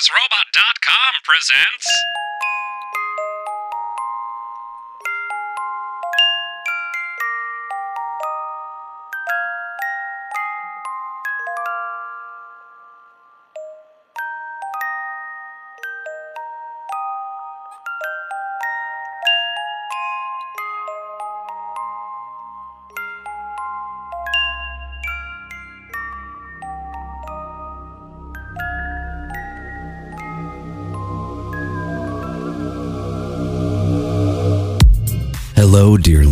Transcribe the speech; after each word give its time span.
TheSeriousRobot.com 0.00 1.12
presents. 1.24 1.86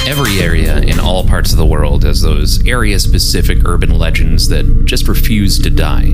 Every 0.06 0.38
area 0.41 0.78
in 0.80 1.00
all 1.00 1.27
parts 1.27 1.52
of 1.52 1.58
the 1.58 1.66
world 1.66 2.05
has 2.05 2.20
those 2.20 2.64
area 2.66 2.98
specific 2.98 3.64
urban 3.64 3.98
legends 3.98 4.48
that 4.48 4.84
just 4.84 5.08
refuse 5.08 5.58
to 5.60 5.70
die. 5.70 6.12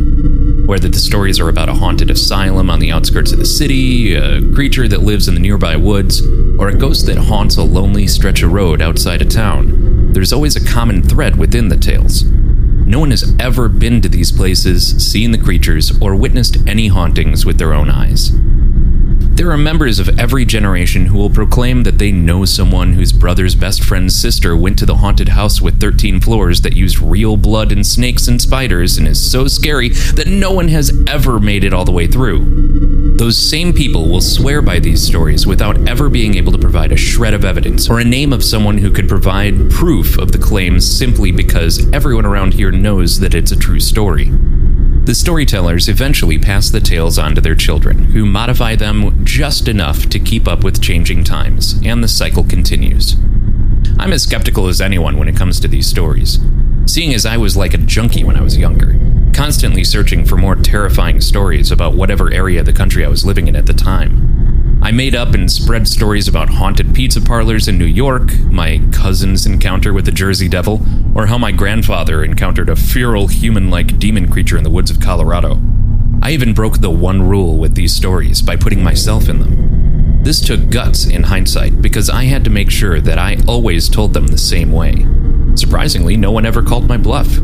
Whether 0.71 0.89
the 0.89 1.01
stories 1.01 1.41
are 1.41 1.49
about 1.49 1.69
a 1.69 1.75
haunted 1.75 2.13
asylum 2.13 2.71
on 2.71 2.79
the 2.79 2.93
outskirts 2.93 3.33
of 3.33 3.41
the 3.41 3.45
city, 3.45 4.15
a 4.15 4.41
creature 4.55 4.87
that 4.87 5.03
lives 5.03 5.27
in 5.27 5.35
the 5.35 5.41
nearby 5.41 5.75
woods, 5.75 6.25
or 6.61 6.69
a 6.69 6.79
ghost 6.79 7.07
that 7.07 7.19
haunts 7.19 7.57
a 7.57 7.65
lonely 7.65 8.07
stretch 8.07 8.45
of 8.45 8.53
road 8.53 8.81
outside 8.81 9.21
a 9.21 9.25
town, 9.25 10.13
there's 10.13 10.33
always 10.33 10.55
a 10.55 10.65
common 10.65 11.03
thread 11.03 11.35
within 11.35 11.71
the 11.71 11.77
tales. 11.77 12.23
No 12.23 13.01
one 13.01 13.11
has 13.11 13.35
ever 13.41 13.69
been 13.69 14.01
to 14.03 14.09
these 14.09 14.31
places, 14.31 15.05
seen 15.05 15.33
the 15.33 15.39
creatures, 15.39 15.91
or 16.01 16.15
witnessed 16.15 16.59
any 16.69 16.87
hauntings 16.87 17.45
with 17.45 17.59
their 17.59 17.73
own 17.73 17.91
eyes. 17.91 18.31
There 19.41 19.53
are 19.53 19.57
members 19.57 19.99
of 19.99 20.19
every 20.19 20.45
generation 20.45 21.07
who 21.07 21.17
will 21.17 21.31
proclaim 21.31 21.85
that 21.85 21.97
they 21.97 22.13
know 22.13 22.45
someone 22.45 22.93
whose 22.93 23.11
brother's 23.11 23.55
best 23.55 23.83
friend's 23.83 24.15
sister 24.15 24.55
went 24.55 24.79
to 24.81 24.85
the 24.85 24.97
haunted 24.97 25.31
house 25.31 25.63
with 25.63 25.81
13 25.81 26.21
floors 26.21 26.61
that 26.61 26.77
used 26.77 27.01
real 27.01 27.39
blood 27.39 27.73
and 27.73 27.87
snakes 27.87 28.29
and 28.29 28.43
spiders 28.43 28.99
and 28.99 29.09
is 29.09 29.33
so 29.33 29.49
scary 29.49 29.89
that 29.89 30.27
no 30.27 30.53
one 30.53 30.69
has 30.69 30.93
ever 31.09 31.41
made 31.41 31.65
it 31.65 31.73
all 31.73 31.87
the 31.87 31.91
way 31.91 32.07
through. 32.07 33.17
Those 33.17 33.39
same 33.39 33.73
people 33.73 34.11
will 34.11 34.21
swear 34.21 34.61
by 34.61 34.79
these 34.79 35.03
stories 35.03 35.47
without 35.47 35.89
ever 35.89 36.11
being 36.11 36.35
able 36.35 36.53
to 36.53 36.59
provide 36.59 36.93
a 36.93 36.97
shred 36.99 37.33
of 37.33 37.43
evidence 37.43 37.89
or 37.89 37.99
a 37.99 38.05
name 38.05 38.35
of 38.35 38.45
someone 38.45 38.77
who 38.77 38.91
could 38.91 39.09
provide 39.09 39.71
proof 39.71 40.19
of 40.19 40.33
the 40.33 40.39
claims 40.39 40.85
simply 40.85 41.33
because 41.33 41.91
everyone 41.95 42.27
around 42.27 42.53
here 42.53 42.71
knows 42.71 43.21
that 43.21 43.35
it's 43.35 43.53
a 43.53 43.59
true 43.59 43.81
story. 43.81 44.31
The 45.05 45.15
storytellers 45.15 45.89
eventually 45.89 46.39
pass 46.39 46.71
the 46.71 46.81
tales 46.81 47.19
on 47.19 47.35
to 47.35 47.41
their 47.41 47.55
children, 47.55 48.05
who 48.13 48.27
modify 48.27 48.77
them 48.77 49.25
just 49.25 49.67
enough 49.67 50.09
to 50.11 50.21
keep 50.21 50.47
up 50.47 50.63
with 50.63 50.83
changing 50.83 51.25
times, 51.25 51.81
and 51.85 52.05
the 52.05 52.09
cycle 52.09 52.45
continues. 52.45 53.17
I'm 53.99 54.13
as 54.13 54.23
skeptical 54.23 54.69
as 54.69 54.81
anyone 54.81 55.17
when 55.17 55.27
it 55.27 55.37
comes 55.37 55.59
to 55.61 55.69
these 55.69 55.87
stories, 55.87 56.39
seeing 56.87 57.15
as 57.15 57.27
I 57.27 57.39
was 57.39 57.57
like 57.57 57.75
a 57.75 57.79
junkie 57.79 58.25
when 58.25 58.37
I 58.37 58.43
was 58.43 58.59
younger, 58.59 58.95
constantly 59.33 59.85
searching 59.85 60.25
for 60.25 60.37
more 60.37 60.55
terrifying 60.55 61.21
stories 61.21 61.73
about 61.73 61.95
whatever 61.95 62.33
area 62.33 62.61
of 62.61 62.67
the 62.67 62.73
country 62.73 63.05
I 63.05 63.09
was 63.09 63.25
living 63.25 63.49
in 63.49 63.57
at 63.57 63.67
the 63.67 63.73
time. 63.73 64.30
I 64.83 64.93
made 64.93 65.15
up 65.15 65.35
and 65.35 65.53
spread 65.53 65.87
stories 65.87 66.27
about 66.27 66.49
haunted 66.49 66.95
pizza 66.95 67.21
parlors 67.21 67.69
in 67.69 67.77
New 67.77 67.85
York, 67.85 68.33
my 68.51 68.81
cousin's 68.93 69.45
encounter 69.45 69.93
with 69.93 70.07
the 70.07 70.11
Jersey 70.11 70.49
Devil, 70.49 70.81
or 71.15 71.27
how 71.27 71.37
my 71.37 71.53
grandfather 71.53 72.25
encountered 72.25 72.71
a 72.71 72.77
feral 72.77 73.29
human 73.29 73.69
like 73.69 73.99
demon 73.99 74.33
creature 74.33 74.57
in 74.57 74.65
the 74.65 74.71
woods 74.71 74.91
of 74.91 74.99
Colorado. 74.99 75.61
I 76.23 76.31
even 76.31 76.55
broke 76.55 76.79
the 76.79 76.91
one 76.91 77.29
rule 77.29 77.59
with 77.59 77.75
these 77.75 77.95
stories 77.95 78.41
by 78.41 78.57
putting 78.57 78.83
myself 78.83 79.29
in 79.29 79.41
them. 79.41 80.23
This 80.25 80.41
took 80.41 80.71
guts 80.71 81.07
in 81.07 81.25
hindsight 81.25 81.83
because 81.83 82.09
I 82.09 82.25
had 82.25 82.43
to 82.45 82.51
make 82.51 82.71
sure 82.71 83.01
that 83.01 83.19
I 83.19 83.37
always 83.47 83.89
told 83.89 84.15
them 84.15 84.29
the 84.29 84.39
same 84.39 84.73
way. 84.73 85.07
Surprisingly, 85.57 86.17
no 86.17 86.33
one 86.33 86.47
ever 86.47 86.63
called 86.63 86.89
my 86.89 86.97
bluff. 86.97 87.39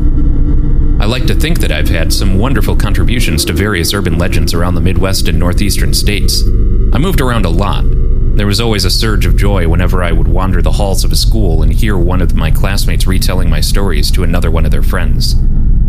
I 0.99 1.05
like 1.05 1.27
to 1.27 1.35
think 1.35 1.59
that 1.59 1.71
I've 1.71 1.89
had 1.89 2.11
some 2.11 2.39
wonderful 2.39 2.75
contributions 2.75 3.45
to 3.45 3.53
various 3.53 3.93
urban 3.93 4.17
legends 4.17 4.55
around 4.55 4.73
the 4.73 4.81
Midwest 4.81 5.27
and 5.27 5.37
Northeastern 5.37 5.93
states. 5.93 6.43
I 6.93 6.99
moved 6.99 7.21
around 7.21 7.45
a 7.45 7.49
lot. 7.49 7.83
There 8.37 8.47
was 8.47 8.61
always 8.61 8.85
a 8.85 8.89
surge 8.89 9.25
of 9.25 9.35
joy 9.35 9.67
whenever 9.67 10.03
I 10.03 10.11
would 10.11 10.27
wander 10.27 10.61
the 10.61 10.71
halls 10.71 11.03
of 11.03 11.11
a 11.11 11.15
school 11.15 11.61
and 11.61 11.73
hear 11.73 11.97
one 11.97 12.21
of 12.21 12.35
my 12.35 12.49
classmates 12.49 13.05
retelling 13.05 13.49
my 13.49 13.61
stories 13.61 14.09
to 14.11 14.23
another 14.23 14.49
one 14.49 14.63
of 14.63 14.71
their 14.71 14.83
friends, 14.83 15.35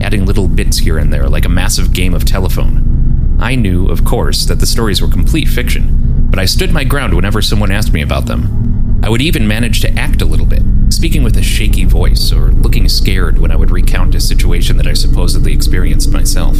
adding 0.00 0.26
little 0.26 0.48
bits 0.48 0.78
here 0.78 0.98
and 0.98 1.12
there 1.12 1.28
like 1.28 1.44
a 1.44 1.48
massive 1.50 1.92
game 1.92 2.14
of 2.14 2.24
telephone. 2.24 3.36
I 3.40 3.54
knew, 3.54 3.86
of 3.86 4.04
course, 4.04 4.44
that 4.46 4.58
the 4.58 4.66
stories 4.66 5.00
were 5.00 5.08
complete 5.08 5.48
fiction, 5.48 6.26
but 6.30 6.40
I 6.40 6.46
stood 6.46 6.72
my 6.72 6.84
ground 6.84 7.14
whenever 7.14 7.40
someone 7.40 7.70
asked 7.70 7.92
me 7.92 8.02
about 8.02 8.26
them. 8.26 9.00
I 9.04 9.08
would 9.08 9.22
even 9.22 9.46
manage 9.46 9.80
to 9.82 9.98
act 9.98 10.20
a 10.20 10.26
little 10.26 10.46
bit, 10.46 10.62
speaking 10.88 11.22
with 11.22 11.36
a 11.36 11.42
shaky 11.42 11.84
voice 11.84 12.32
or 12.32 12.50
looking 12.50 12.88
scared 12.88 13.38
when 13.38 13.52
I 13.52 13.56
would 13.56 13.70
recount 13.70 14.16
a 14.16 14.20
situation 14.20 14.76
that 14.78 14.88
I 14.88 14.94
supposedly 14.94 15.52
experienced 15.52 16.12
myself. 16.12 16.56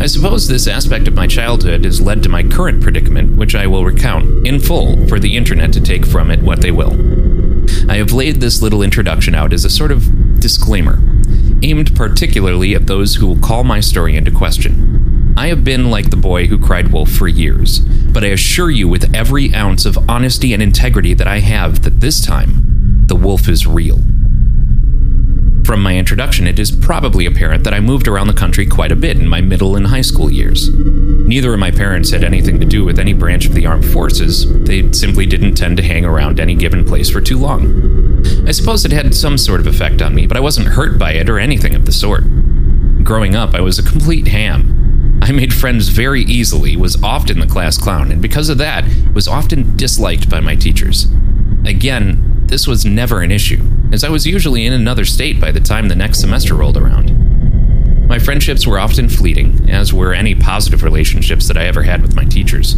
I 0.00 0.06
suppose 0.06 0.46
this 0.46 0.66
aspect 0.66 1.08
of 1.08 1.14
my 1.14 1.26
childhood 1.26 1.84
has 1.84 2.00
led 2.00 2.22
to 2.22 2.28
my 2.28 2.42
current 2.42 2.82
predicament, 2.82 3.36
which 3.36 3.54
I 3.54 3.66
will 3.66 3.84
recount 3.84 4.46
in 4.46 4.60
full 4.60 5.06
for 5.08 5.18
the 5.18 5.36
internet 5.36 5.72
to 5.72 5.80
take 5.80 6.06
from 6.06 6.30
it 6.30 6.42
what 6.42 6.60
they 6.60 6.70
will. 6.70 6.92
I 7.90 7.96
have 7.96 8.12
laid 8.12 8.40
this 8.40 8.62
little 8.62 8.82
introduction 8.82 9.34
out 9.34 9.52
as 9.52 9.64
a 9.64 9.70
sort 9.70 9.90
of 9.90 10.40
disclaimer, 10.40 10.98
aimed 11.62 11.96
particularly 11.96 12.74
at 12.74 12.86
those 12.86 13.16
who 13.16 13.26
will 13.26 13.38
call 13.38 13.64
my 13.64 13.80
story 13.80 14.16
into 14.16 14.30
question. 14.30 15.34
I 15.36 15.48
have 15.48 15.64
been 15.64 15.90
like 15.90 16.10
the 16.10 16.16
boy 16.16 16.46
who 16.46 16.58
cried 16.58 16.92
wolf 16.92 17.10
for 17.10 17.28
years, 17.28 17.80
but 17.80 18.24
I 18.24 18.28
assure 18.28 18.70
you 18.70 18.88
with 18.88 19.14
every 19.14 19.54
ounce 19.54 19.84
of 19.84 19.98
honesty 20.08 20.52
and 20.52 20.62
integrity 20.62 21.14
that 21.14 21.26
I 21.26 21.40
have 21.40 21.82
that 21.82 22.00
this 22.00 22.24
time, 22.24 23.04
the 23.06 23.16
wolf 23.16 23.48
is 23.48 23.66
real. 23.66 23.98
From 25.66 25.82
my 25.82 25.96
introduction, 25.96 26.46
it 26.46 26.60
is 26.60 26.70
probably 26.70 27.26
apparent 27.26 27.64
that 27.64 27.74
I 27.74 27.80
moved 27.80 28.06
around 28.06 28.28
the 28.28 28.32
country 28.32 28.66
quite 28.66 28.92
a 28.92 28.96
bit 28.96 29.18
in 29.18 29.26
my 29.26 29.40
middle 29.40 29.74
and 29.74 29.88
high 29.88 30.00
school 30.00 30.30
years. 30.30 30.72
Neither 30.72 31.52
of 31.52 31.58
my 31.58 31.72
parents 31.72 32.12
had 32.12 32.22
anything 32.22 32.60
to 32.60 32.64
do 32.64 32.84
with 32.84 33.00
any 33.00 33.12
branch 33.12 33.46
of 33.46 33.54
the 33.54 33.66
armed 33.66 33.84
forces, 33.84 34.46
they 34.62 34.92
simply 34.92 35.26
didn't 35.26 35.56
tend 35.56 35.76
to 35.78 35.82
hang 35.82 36.04
around 36.04 36.38
any 36.38 36.54
given 36.54 36.84
place 36.84 37.10
for 37.10 37.20
too 37.20 37.36
long. 37.36 38.24
I 38.46 38.52
suppose 38.52 38.84
it 38.84 38.92
had 38.92 39.12
some 39.12 39.36
sort 39.36 39.58
of 39.58 39.66
effect 39.66 40.00
on 40.02 40.14
me, 40.14 40.28
but 40.28 40.36
I 40.36 40.40
wasn't 40.40 40.68
hurt 40.68 41.00
by 41.00 41.14
it 41.14 41.28
or 41.28 41.40
anything 41.40 41.74
of 41.74 41.84
the 41.84 41.90
sort. 41.90 42.22
Growing 43.02 43.34
up, 43.34 43.52
I 43.52 43.60
was 43.60 43.76
a 43.76 43.82
complete 43.82 44.28
ham. 44.28 45.18
I 45.20 45.32
made 45.32 45.52
friends 45.52 45.88
very 45.88 46.22
easily, 46.22 46.76
was 46.76 47.02
often 47.02 47.40
the 47.40 47.46
class 47.48 47.76
clown, 47.76 48.12
and 48.12 48.22
because 48.22 48.50
of 48.50 48.58
that, 48.58 48.84
was 49.12 49.26
often 49.26 49.76
disliked 49.76 50.30
by 50.30 50.38
my 50.38 50.54
teachers. 50.54 51.08
Again, 51.64 52.44
this 52.46 52.68
was 52.68 52.84
never 52.84 53.20
an 53.20 53.32
issue, 53.32 53.60
as 53.92 54.04
I 54.04 54.08
was 54.08 54.26
usually 54.26 54.66
in 54.66 54.72
another 54.72 55.04
state 55.04 55.40
by 55.40 55.52
the 55.52 55.60
time 55.60 55.88
the 55.88 55.94
next 55.94 56.20
semester 56.20 56.54
rolled 56.54 56.76
around. 56.76 57.26
My 58.08 58.18
friendships 58.18 58.66
were 58.66 58.78
often 58.78 59.08
fleeting, 59.08 59.68
as 59.68 59.92
were 59.92 60.14
any 60.14 60.34
positive 60.34 60.82
relationships 60.82 61.48
that 61.48 61.56
I 61.56 61.66
ever 61.66 61.82
had 61.82 62.02
with 62.02 62.14
my 62.14 62.24
teachers. 62.24 62.74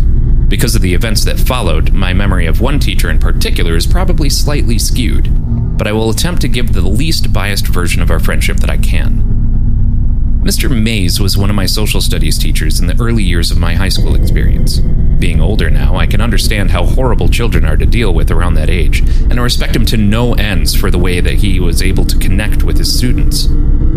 Because 0.49 0.75
of 0.75 0.81
the 0.81 0.95
events 0.95 1.25
that 1.25 1.39
followed, 1.39 1.93
my 1.93 2.15
memory 2.15 2.47
of 2.47 2.61
one 2.61 2.79
teacher 2.79 3.11
in 3.11 3.19
particular 3.19 3.77
is 3.77 3.87
probably 3.87 4.31
slightly 4.31 4.79
skewed, 4.79 5.29
but 5.77 5.87
I 5.87 5.93
will 5.93 6.09
attempt 6.09 6.41
to 6.43 6.49
give 6.49 6.73
the 6.73 6.81
least 6.81 7.33
biased 7.33 7.67
version 7.67 8.01
of 8.01 8.11
our 8.11 8.21
friendship 8.21 8.57
that 8.59 8.71
I 8.71 8.79
can. 8.79 10.41
Mr. 10.43 10.71
Mays 10.71 11.21
was 11.21 11.37
one 11.37 11.51
of 11.51 11.57
my 11.57 11.67
social 11.67 12.01
studies 12.01 12.39
teachers 12.39 12.81
in 12.81 12.87
the 12.87 12.97
early 12.99 13.23
years 13.23 13.51
of 13.51 13.59
my 13.59 13.75
high 13.75 13.91
school 13.91 14.15
experience. 14.15 14.81
Being 15.19 15.41
older 15.41 15.69
now, 15.69 15.97
I 15.97 16.07
can 16.07 16.21
understand 16.21 16.71
how 16.71 16.85
horrible 16.85 17.29
children 17.29 17.65
are 17.65 17.77
to 17.77 17.87
deal 17.87 18.15
with 18.15 18.31
around 18.31 18.55
that 18.55 18.71
age, 18.71 19.01
and 19.01 19.39
I 19.39 19.43
respect 19.43 19.75
him 19.75 19.85
to 19.87 19.97
no 19.97 20.35
ends 20.35 20.77
for 20.77 20.93
the 20.93 20.99
way 20.99 21.21
that 21.21 21.35
he 21.35 21.59
was 21.59 21.83
able 21.83 22.05
to 22.05 22.19
connect 22.19 22.63
with 22.63 22.79
his 22.79 22.97
students. 22.97 23.49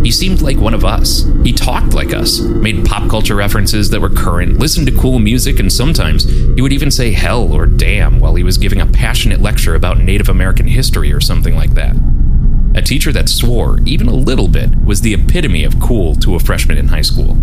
He 0.04 0.12
seemed 0.12 0.42
like 0.42 0.58
one 0.58 0.74
of 0.74 0.84
us. 0.84 1.26
He 1.44 1.54
talked 1.54 1.94
like 1.94 2.12
us, 2.12 2.40
made 2.40 2.86
pop 2.86 3.08
culture 3.08 3.36
references 3.36 3.92
that 3.92 4.02
were 4.02 4.10
current, 4.10 4.58
listened 4.58 4.88
to 4.88 4.98
cool 4.98 5.20
music, 5.20 5.60
and 5.60 5.72
sometimes 5.72 6.26
he 6.26 6.62
would 6.62 6.74
even 6.74 6.90
say 6.90 7.12
hell 7.12 7.54
or 7.54 7.68
damn 7.68 8.20
while 8.20 8.34
he 8.34 8.44
was 8.44 8.58
giving 8.58 8.82
a 8.82 8.88
passionate 8.88 9.42
lecture 9.42 9.76
about 9.76 10.00
Native 10.00 10.28
American 10.30 10.66
history 10.66 11.14
or 11.14 11.22
something 11.22 11.56
like 11.56 11.76
that. 11.76 11.96
A 12.74 12.82
teacher 12.82 13.12
that 13.12 13.30
swore, 13.30 13.80
even 13.86 14.08
a 14.08 14.14
little 14.14 14.48
bit, 14.48 14.70
was 14.84 15.02
the 15.02 15.14
epitome 15.14 15.66
of 15.66 15.80
cool 15.80 16.16
to 16.16 16.36
a 16.36 16.40
freshman 16.40 16.80
in 16.80 16.88
high 16.88 17.02
school. 17.02 17.38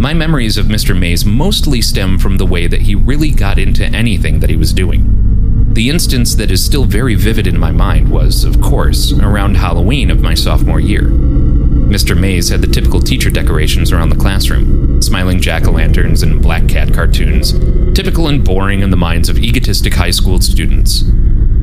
My 0.00 0.14
memories 0.14 0.56
of 0.56 0.64
Mr. 0.64 0.98
Mays 0.98 1.26
mostly 1.26 1.82
stem 1.82 2.18
from 2.18 2.38
the 2.38 2.46
way 2.46 2.66
that 2.66 2.80
he 2.80 2.94
really 2.94 3.30
got 3.30 3.58
into 3.58 3.84
anything 3.84 4.40
that 4.40 4.48
he 4.48 4.56
was 4.56 4.72
doing. 4.72 5.74
The 5.74 5.90
instance 5.90 6.34
that 6.36 6.50
is 6.50 6.64
still 6.64 6.86
very 6.86 7.14
vivid 7.14 7.46
in 7.46 7.58
my 7.58 7.70
mind 7.70 8.10
was, 8.10 8.44
of 8.44 8.62
course, 8.62 9.12
around 9.12 9.58
Halloween 9.58 10.10
of 10.10 10.22
my 10.22 10.32
sophomore 10.32 10.80
year. 10.80 11.02
Mr. 11.02 12.18
Mays 12.18 12.48
had 12.48 12.62
the 12.62 12.66
typical 12.66 13.00
teacher 13.00 13.28
decorations 13.28 13.92
around 13.92 14.08
the 14.08 14.16
classroom 14.16 15.02
smiling 15.02 15.38
jack 15.38 15.66
o' 15.68 15.72
lanterns 15.72 16.22
and 16.22 16.40
black 16.40 16.66
cat 16.66 16.94
cartoons, 16.94 17.52
typical 17.94 18.26
and 18.28 18.42
boring 18.42 18.80
in 18.80 18.88
the 18.88 18.96
minds 18.96 19.28
of 19.28 19.36
egotistic 19.36 19.92
high 19.92 20.10
school 20.10 20.40
students. 20.40 21.04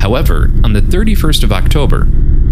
However, 0.00 0.52
on 0.62 0.74
the 0.74 0.80
31st 0.80 1.42
of 1.42 1.52
October, 1.52 2.06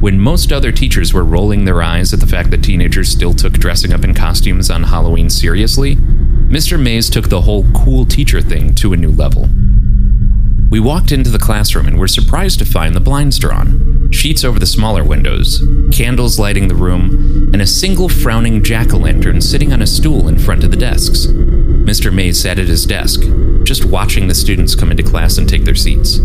when 0.07 0.21
most 0.21 0.53
other 0.53 0.71
teachers 0.71 1.13
were 1.13 1.25
rolling 1.25 1.65
their 1.65 1.83
eyes 1.83 2.13
at 2.15 2.21
the 2.21 2.29
fact 2.29 2.53
that 2.53 2.63
teenagers 2.63 3.09
still 3.09 3.35
took 3.35 3.55
dressing 3.55 3.93
up 3.93 4.05
in 4.05 4.15
costumes 4.15 4.71
on 4.71 4.85
Halloween 4.85 5.29
seriously, 5.29 5.97
Mr. 5.97 6.81
Mays 6.81 7.11
took 7.11 7.29
the 7.29 7.41
whole 7.41 7.67
cool 7.73 8.07
teacher 8.07 8.41
thing 8.41 8.73
to 8.77 8.93
a 8.93 8.97
new 8.97 9.11
level. 9.11 9.49
We 10.71 10.79
walked 10.79 11.11
into 11.11 11.31
the 11.31 11.41
classroom 11.41 11.89
and 11.89 11.99
were 11.99 12.07
surprised 12.07 12.61
to 12.61 12.65
find 12.65 12.95
the 12.95 13.01
blinds 13.01 13.41
drawn, 13.41 14.09
sheets 14.13 14.45
over 14.45 14.61
the 14.61 14.65
smaller 14.65 15.03
windows, 15.03 15.61
candles 15.91 16.39
lighting 16.39 16.69
the 16.69 16.77
room, 16.77 17.51
and 17.53 17.61
a 17.61 17.67
single 17.67 18.09
frowning 18.09 18.63
jack 18.63 18.95
o' 18.95 18.99
lantern 18.99 19.41
sitting 19.41 19.73
on 19.73 19.83
a 19.83 19.89
stool 19.89 20.29
in 20.29 20.39
front 20.39 20.63
of 20.63 20.71
the 20.71 20.77
desks. 20.77 21.27
Mr. 21.27 22.15
Mays 22.15 22.41
sat 22.41 22.61
at 22.61 22.69
his 22.69 22.87
desk, 22.87 23.23
just 23.65 23.85
watching 23.85 24.29
the 24.29 24.37
students 24.37 24.77
come 24.77 24.93
into 24.93 25.03
class 25.03 25.37
and 25.37 25.49
take 25.49 25.65
their 25.65 25.75
seats. 25.75 26.21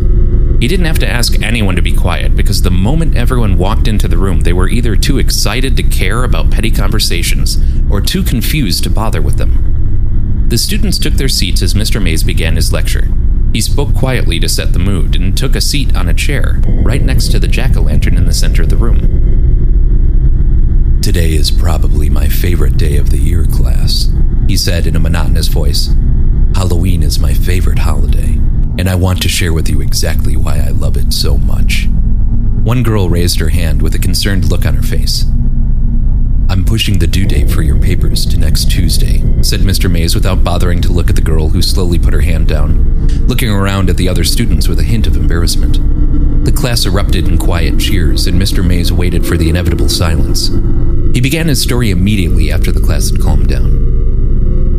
He 0.62 0.68
didn't 0.68 0.86
have 0.86 1.00
to 1.00 1.10
ask 1.10 1.42
anyone 1.42 1.76
to 1.76 1.82
be 1.82 1.92
quiet 1.92 2.36
because 2.36 2.62
the 2.62 2.70
moment 2.70 3.18
everyone 3.18 3.58
walked 3.58 3.88
into 3.88 4.08
the 4.08 4.20
room, 4.20 4.42
they 4.42 4.54
were 4.54 4.70
either 4.70 4.96
too 4.96 5.18
excited 5.18 5.76
to 5.76 5.82
care 5.82 6.24
about 6.24 6.52
petty 6.52 6.70
conversations 6.70 7.58
or 7.90 8.00
too 8.00 8.22
confused 8.22 8.84
to 8.84 8.92
bother 8.92 9.24
with 9.24 9.38
them. 9.38 10.46
The 10.50 10.60
students 10.60 11.00
took 11.00 11.16
their 11.16 11.30
seats 11.30 11.64
as 11.64 11.74
Mr. 11.74 12.00
Mays 12.00 12.24
began 12.24 12.58
his 12.58 12.72
lecture. 12.72 13.08
He 13.54 13.60
spoke 13.60 13.96
quietly 13.96 14.40
to 14.40 14.48
set 14.48 14.72
the 14.74 14.78
mood 14.78 15.16
and 15.16 15.36
took 15.36 15.56
a 15.56 15.62
seat 15.62 15.96
on 15.96 16.08
a 16.08 16.14
chair 16.14 16.62
right 16.68 17.02
next 17.02 17.32
to 17.32 17.40
the 17.40 17.48
jack 17.48 17.76
o' 17.76 17.82
lantern 17.82 18.16
in 18.16 18.26
the 18.26 18.34
center 18.34 18.62
of 18.62 18.70
the 18.70 18.78
room. 18.78 19.00
Today 21.02 21.34
is 21.34 21.50
probably 21.50 22.08
my 22.08 22.28
favorite 22.28 22.78
day 22.78 22.98
of 22.98 23.10
the 23.10 23.18
year, 23.18 23.46
class, 23.46 24.14
he 24.48 24.56
said 24.56 24.86
in 24.86 24.96
a 24.96 25.00
monotonous 25.00 25.48
voice. 25.48 25.90
Halloween 26.54 27.02
is 27.02 27.18
my 27.18 27.34
favorite 27.34 27.80
holiday 27.80 28.40
and 28.78 28.90
I 28.90 28.96
want 28.96 29.22
to 29.22 29.30
share 29.30 29.54
with 29.54 29.70
you 29.70 29.82
exactly 29.82 30.36
why 30.36 30.60
I 30.60 30.70
love 30.70 30.98
it 30.98 31.14
so 31.14 31.38
much. 31.38 31.88
One 32.64 32.84
girl 32.84 33.10
raised 33.10 33.40
her 33.40 33.50
hand 33.50 33.82
with 33.82 33.96
a 33.96 34.00
concerned 34.00 34.46
look 34.46 34.66
on 34.66 34.76
her 34.76 34.82
face. 34.82 35.26
I'm 36.50 36.66
pushing 36.66 37.00
the 37.00 37.08
due 37.08 37.26
date 37.26 37.50
for 37.50 37.62
your 37.62 37.80
papers 37.80 38.26
to 38.26 38.38
next 38.38 38.70
Tuesday, 38.70 39.20
said 39.42 39.62
Mr. 39.62 39.90
Mays 39.90 40.14
without 40.14 40.44
bothering 40.44 40.82
to 40.82 40.92
look 40.92 41.10
at 41.10 41.16
the 41.16 41.22
girl 41.22 41.50
who 41.50 41.62
slowly 41.62 41.98
put 41.98 42.14
her 42.14 42.22
hand 42.22 42.50
down, 42.50 43.08
looking 43.26 43.50
around 43.50 43.90
at 43.90 43.98
the 43.98 44.10
other 44.10 44.24
students 44.24 44.68
with 44.68 44.80
a 44.80 44.84
hint 44.84 45.08
of 45.08 45.16
embarrassment. 45.16 45.80
The 46.46 46.52
class 46.52 46.86
erupted 46.86 47.28
in 47.28 47.38
quiet 47.38 47.80
cheers, 47.80 48.28
and 48.28 48.40
Mr. 48.40 48.66
Mays 48.66 48.92
waited 48.92 49.26
for 49.26 49.38
the 49.38 49.50
inevitable 49.50 49.90
silence. 49.90 50.50
He 51.14 51.22
began 51.22 51.48
his 51.48 51.62
story 51.62 51.90
immediately 51.90 52.52
after 52.52 52.72
the 52.72 52.82
class 52.82 53.10
had 53.10 53.22
calmed 53.22 53.48
down. 53.48 53.91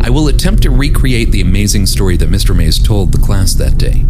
I 0.05 0.11
will 0.11 0.27
attempt 0.27 0.65
to 0.65 0.71
recreate 0.71 1.31
the 1.31 1.41
amazing 1.41 1.87
story 1.87 2.17
that 2.17 2.29
Mr. 2.29 2.57
Mays 2.57 2.83
told 2.83 3.13
the 3.13 3.25
class 3.25 3.55
that 3.55 3.79
day. 3.79 4.05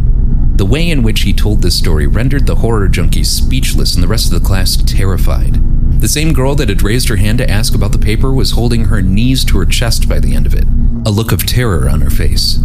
The 0.56 0.64
way 0.64 0.88
in 0.88 1.02
which 1.02 1.20
he 1.20 1.34
told 1.34 1.60
this 1.60 1.76
story 1.76 2.06
rendered 2.06 2.46
the 2.46 2.56
horror 2.56 2.88
junkies 2.88 3.26
speechless 3.26 3.94
and 3.94 4.02
the 4.02 4.08
rest 4.08 4.32
of 4.32 4.40
the 4.40 4.46
class 4.46 4.76
terrified. 4.76 5.60
The 6.00 6.08
same 6.08 6.32
girl 6.32 6.54
that 6.54 6.70
had 6.70 6.82
raised 6.82 7.10
her 7.10 7.16
hand 7.16 7.38
to 7.38 7.50
ask 7.50 7.74
about 7.74 7.92
the 7.92 7.98
paper 7.98 8.32
was 8.32 8.52
holding 8.52 8.86
her 8.86 9.02
knees 9.02 9.44
to 9.44 9.58
her 9.58 9.66
chest 9.66 10.08
by 10.08 10.18
the 10.18 10.34
end 10.34 10.46
of 10.46 10.54
it, 10.54 10.64
a 11.06 11.10
look 11.10 11.30
of 11.30 11.46
terror 11.46 11.88
on 11.90 12.00
her 12.00 12.10
face. 12.10 12.58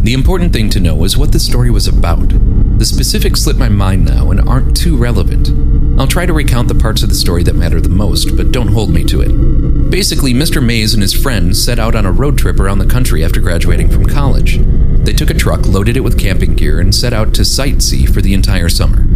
The 0.00 0.14
important 0.14 0.54
thing 0.54 0.70
to 0.70 0.80
know 0.80 0.94
was 0.94 1.18
what 1.18 1.32
the 1.32 1.38
story 1.38 1.70
was 1.70 1.88
about. 1.88 2.30
The 2.78 2.86
specifics 2.86 3.42
slip 3.42 3.58
my 3.58 3.68
mind 3.68 4.06
now 4.06 4.30
and 4.30 4.40
aren't 4.48 4.76
too 4.76 4.96
relevant. 4.96 5.50
I'll 6.00 6.06
try 6.06 6.24
to 6.24 6.32
recount 6.32 6.68
the 6.68 6.74
parts 6.74 7.02
of 7.02 7.10
the 7.10 7.14
story 7.14 7.42
that 7.42 7.54
matter 7.54 7.80
the 7.80 7.88
most, 7.90 8.34
but 8.36 8.50
don't 8.50 8.68
hold 8.68 8.90
me 8.90 9.04
to 9.04 9.20
it. 9.20 9.30
Basically, 9.94 10.34
Mr. 10.34 10.60
Mays 10.60 10.92
and 10.92 11.00
his 11.00 11.14
friends 11.14 11.64
set 11.64 11.78
out 11.78 11.94
on 11.94 12.04
a 12.04 12.10
road 12.10 12.36
trip 12.36 12.58
around 12.58 12.78
the 12.78 12.84
country 12.84 13.24
after 13.24 13.40
graduating 13.40 13.88
from 13.88 14.04
college. 14.04 14.58
They 15.04 15.12
took 15.12 15.30
a 15.30 15.34
truck, 15.34 15.68
loaded 15.68 15.96
it 15.96 16.00
with 16.00 16.18
camping 16.18 16.56
gear, 16.56 16.80
and 16.80 16.92
set 16.92 17.12
out 17.12 17.32
to 17.34 17.42
sightsee 17.42 18.12
for 18.12 18.20
the 18.20 18.34
entire 18.34 18.68
summer. 18.68 19.06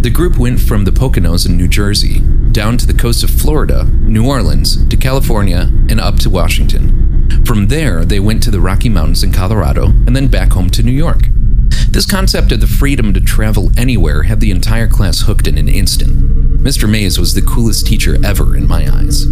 The 0.00 0.10
group 0.10 0.36
went 0.36 0.58
from 0.58 0.84
the 0.84 0.90
Poconos 0.90 1.46
in 1.46 1.56
New 1.56 1.68
Jersey, 1.68 2.22
down 2.50 2.76
to 2.76 2.88
the 2.88 2.92
coast 2.92 3.22
of 3.22 3.30
Florida, 3.30 3.84
New 3.84 4.26
Orleans, 4.26 4.84
to 4.88 4.96
California, 4.96 5.70
and 5.88 6.00
up 6.00 6.16
to 6.16 6.28
Washington. 6.28 7.44
From 7.46 7.68
there, 7.68 8.04
they 8.04 8.18
went 8.18 8.42
to 8.42 8.50
the 8.50 8.60
Rocky 8.60 8.88
Mountains 8.88 9.22
in 9.22 9.30
Colorado, 9.30 9.90
and 10.08 10.16
then 10.16 10.26
back 10.26 10.54
home 10.54 10.70
to 10.70 10.82
New 10.82 10.90
York. 10.90 11.28
This 11.88 12.04
concept 12.04 12.50
of 12.50 12.60
the 12.60 12.66
freedom 12.66 13.14
to 13.14 13.20
travel 13.20 13.70
anywhere 13.76 14.24
had 14.24 14.40
the 14.40 14.50
entire 14.50 14.88
class 14.88 15.20
hooked 15.20 15.46
in 15.46 15.56
an 15.56 15.68
instant. 15.68 16.60
Mr. 16.60 16.90
Mays 16.90 17.16
was 17.16 17.34
the 17.34 17.42
coolest 17.42 17.86
teacher 17.86 18.16
ever 18.24 18.56
in 18.56 18.66
my 18.66 18.92
eyes. 18.92 19.24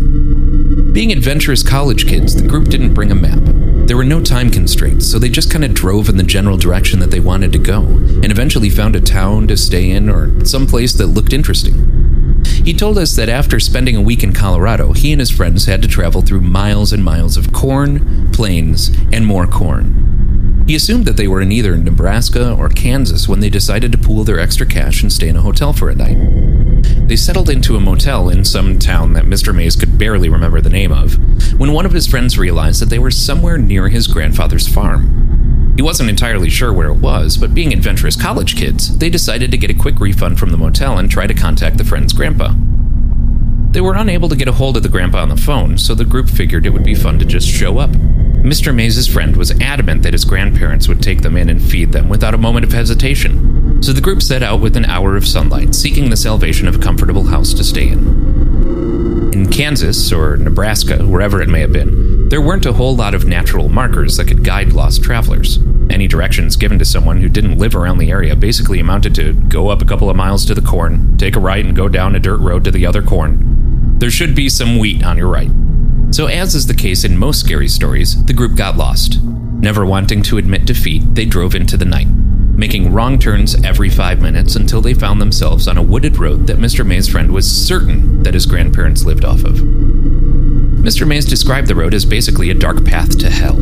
Being 0.95 1.11
adventurous 1.11 1.65
college 1.65 2.07
kids, 2.07 2.41
the 2.41 2.47
group 2.47 2.69
didn't 2.69 2.95
bring 2.95 3.11
a 3.11 3.17
map. 3.17 3.41
There 3.89 3.97
were 3.97 4.05
no 4.05 4.23
time 4.23 4.49
constraints, 4.49 5.11
so 5.11 5.19
they 5.19 5.29
just 5.29 5.51
kind 5.51 5.65
of 5.65 5.75
drove 5.75 6.09
in 6.09 6.19
the 6.19 6.23
general 6.23 6.57
direction 6.57 7.01
that 7.01 7.11
they 7.11 7.19
wanted 7.19 7.51
to 7.53 7.59
go, 7.59 7.83
and 7.83 8.31
eventually 8.31 8.71
found 8.71 8.95
a 8.95 9.01
town 9.01 9.49
to 9.49 9.57
stay 9.57 9.91
in 9.91 10.09
or 10.09 10.45
some 10.45 10.69
place 10.69 10.93
that 10.93 11.09
looked 11.09 11.33
interesting. 11.33 12.45
He 12.65 12.73
told 12.73 12.97
us 12.97 13.17
that 13.17 13.29
after 13.29 13.59
spending 13.59 13.97
a 13.97 14.01
week 14.01 14.23
in 14.23 14.33
Colorado, 14.33 14.93
he 14.93 15.11
and 15.11 15.19
his 15.19 15.33
friends 15.33 15.65
had 15.65 15.83
to 15.83 15.89
travel 15.89 16.23
through 16.23 16.43
miles 16.43 16.93
and 16.93 17.03
miles 17.03 17.37
of 17.37 17.53
corn, 17.53 18.31
plains, 18.31 18.91
and 19.13 19.27
more 19.27 19.49
corn. 19.49 20.63
He 20.69 20.77
assumed 20.77 21.07
that 21.07 21.17
they 21.17 21.27
were 21.27 21.41
in 21.41 21.51
either 21.51 21.77
Nebraska 21.77 22.55
or 22.55 22.69
Kansas 22.69 23.29
when 23.29 23.41
they 23.41 23.51
decided 23.51 23.91
to 23.91 23.99
pool 23.99 24.23
their 24.23 24.39
extra 24.39 24.65
cash 24.65 25.03
and 25.03 25.13
stay 25.13 25.27
in 25.27 25.37
a 25.37 25.43
hotel 25.43 25.73
for 25.73 25.91
a 25.91 25.95
night. 25.97 26.54
They 27.07 27.17
settled 27.17 27.51
into 27.51 27.77
a 27.77 27.81
motel 27.81 28.29
in 28.29 28.45
some 28.45 28.79
town 28.79 29.13
that 29.13 29.25
Mr. 29.25 29.55
Mays 29.55 29.77
could 29.77 29.99
barely 29.99 30.29
remember 30.29 30.61
the 30.61 30.71
name 30.71 30.93
of, 30.93 31.19
when 31.59 31.73
one 31.73 31.87
of 31.87 31.93
his 31.93 32.07
friends 32.07 32.39
realized 32.39 32.81
that 32.81 32.91
they 32.91 32.99
were 32.99 33.11
somewhere 33.11 33.59
near 33.59 33.89
his 33.89 34.07
grandfather's 34.07 34.69
farm. 34.69 35.73
He 35.77 35.83
wasn't 35.83 36.11
entirely 36.11 36.51
sure 36.51 36.73
where 36.73 36.89
it 36.89 37.01
was, 37.01 37.37
but 37.37 37.55
being 37.55 37.73
adventurous 37.73 38.21
college 38.21 38.57
kids, 38.57 38.97
they 38.99 39.11
decided 39.11 39.51
to 39.51 39.59
get 39.59 39.71
a 39.71 39.75
quick 39.75 39.99
refund 39.99 40.39
from 40.39 40.51
the 40.51 40.57
motel 40.57 40.99
and 40.99 41.11
try 41.11 41.27
to 41.27 41.35
contact 41.35 41.79
the 41.79 41.85
friend's 41.85 42.13
grandpa. 42.13 42.53
They 43.73 43.81
were 43.81 43.97
unable 43.97 44.29
to 44.29 44.37
get 44.37 44.47
a 44.47 44.53
hold 44.53 44.77
of 44.77 44.85
the 44.85 44.89
grandpa 44.89 45.23
on 45.23 45.31
the 45.31 45.37
phone, 45.37 45.79
so 45.79 45.97
the 45.97 46.05
group 46.05 46.29
figured 46.29 46.65
it 46.65 46.71
would 46.71 46.85
be 46.85 46.95
fun 46.95 47.19
to 47.19 47.25
just 47.25 47.49
show 47.49 47.79
up. 47.79 47.91
Mr. 47.91 48.73
Mays' 48.73 49.09
friend 49.09 49.37
was 49.37 49.51
adamant 49.61 50.03
that 50.03 50.13
his 50.13 50.25
grandparents 50.25 50.87
would 50.87 51.03
take 51.03 51.23
them 51.23 51.37
in 51.37 51.49
and 51.49 51.61
feed 51.61 51.91
them 51.91 52.09
without 52.09 52.35
a 52.35 52.39
moment 52.39 52.65
of 52.65 52.73
hesitation. 52.73 53.64
So 53.85 53.93
the 53.93 54.01
group 54.01 54.23
set 54.23 54.43
out 54.43 54.63
with 54.63 54.79
an 54.79 54.87
hour 54.87 55.15
of 55.15 55.27
sunlight, 55.27 55.75
seeking 55.75 56.09
the 56.09 56.17
salvation 56.17 56.67
of 56.67 56.77
a 56.77 56.79
comfortable 56.79 57.25
house 57.25 57.53
to 57.53 57.63
stay 57.63 57.89
in. 57.89 59.31
In 59.35 59.51
Kansas, 59.51 60.11
or 60.11 60.39
Nebraska, 60.39 61.05
wherever 61.05 61.43
it 61.43 61.51
may 61.51 61.61
have 61.61 61.75
been, 61.75 62.31
there 62.31 62.41
weren't 62.41 62.65
a 62.65 62.73
whole 62.73 62.97
lot 62.97 63.15
of 63.15 63.27
natural 63.27 63.69
markers 63.69 64.17
that 64.17 64.27
could 64.27 64.43
guide 64.43 64.73
lost 64.73 65.05
travelers. 65.05 65.59
Any 65.91 66.09
directions 66.09 66.57
given 66.57 66.79
to 66.79 66.85
someone 66.87 67.21
who 67.21 67.29
didn't 67.29 67.59
live 67.59 67.77
around 67.77 67.99
the 67.99 68.11
area 68.11 68.35
basically 68.35 68.81
amounted 68.81 69.15
to 69.17 69.35
go 69.35 69.69
up 69.69 69.83
a 69.83 69.85
couple 69.85 70.09
of 70.09 70.17
miles 70.17 70.47
to 70.47 70.55
the 70.55 70.63
corn, 70.63 71.19
take 71.19 71.37
a 71.37 71.41
right, 71.41 71.63
and 71.63 71.77
go 71.77 71.87
down 71.87 72.17
a 72.17 72.21
dirt 72.21 72.41
road 72.41 72.65
to 72.65 72.71
the 72.71 72.87
other 72.87 73.03
corn. 73.03 73.99
There 73.99 74.11
should 74.11 74.35
be 74.35 74.49
some 74.49 74.79
wheat 74.79 75.05
on 75.05 75.19
your 75.19 75.29
right. 75.29 75.51
So, 76.11 76.25
as 76.25 76.55
is 76.55 76.67
the 76.67 76.73
case 76.73 77.05
in 77.05 77.19
most 77.19 77.41
scary 77.41 77.69
stories, 77.69 78.25
the 78.25 78.33
group 78.33 78.57
got 78.57 78.79
lost. 78.79 79.23
Never 79.23 79.85
wanting 79.85 80.23
to 80.23 80.39
admit 80.39 80.65
defeat, 80.65 81.03
they 81.15 81.27
drove 81.27 81.55
into 81.55 81.77
the 81.77 81.85
night, 81.85 82.09
making 82.57 82.93
wrong 82.93 83.19
turns 83.19 83.55
every 83.65 83.91
five 83.91 84.21
minutes 84.21 84.57
until 84.57 84.81
they 84.81 84.95
found 84.95 85.21
themselves 85.21 85.67
on 85.67 85.77
a 85.77 85.83
wooded 85.83 86.19
road 86.19 86.47
that 86.47 86.59
Mr. 86.59 86.87
May's 86.87 87.09
friend 87.09 87.33
was 87.33 87.51
certain 87.51 88.23
that 88.23 88.35
his 88.35 88.47
grandparents 88.47 89.05
lived 89.05 89.25
off 89.25 89.45
of. 89.45 89.57
Mr. 89.57 91.07
Mays 91.07 91.25
described 91.25 91.67
the 91.67 91.75
road 91.75 91.95
as 91.95 92.05
basically 92.05 92.51
a 92.51 92.55
dark 92.55 92.85
path 92.85 93.19
to 93.19 93.31
hell. 93.31 93.59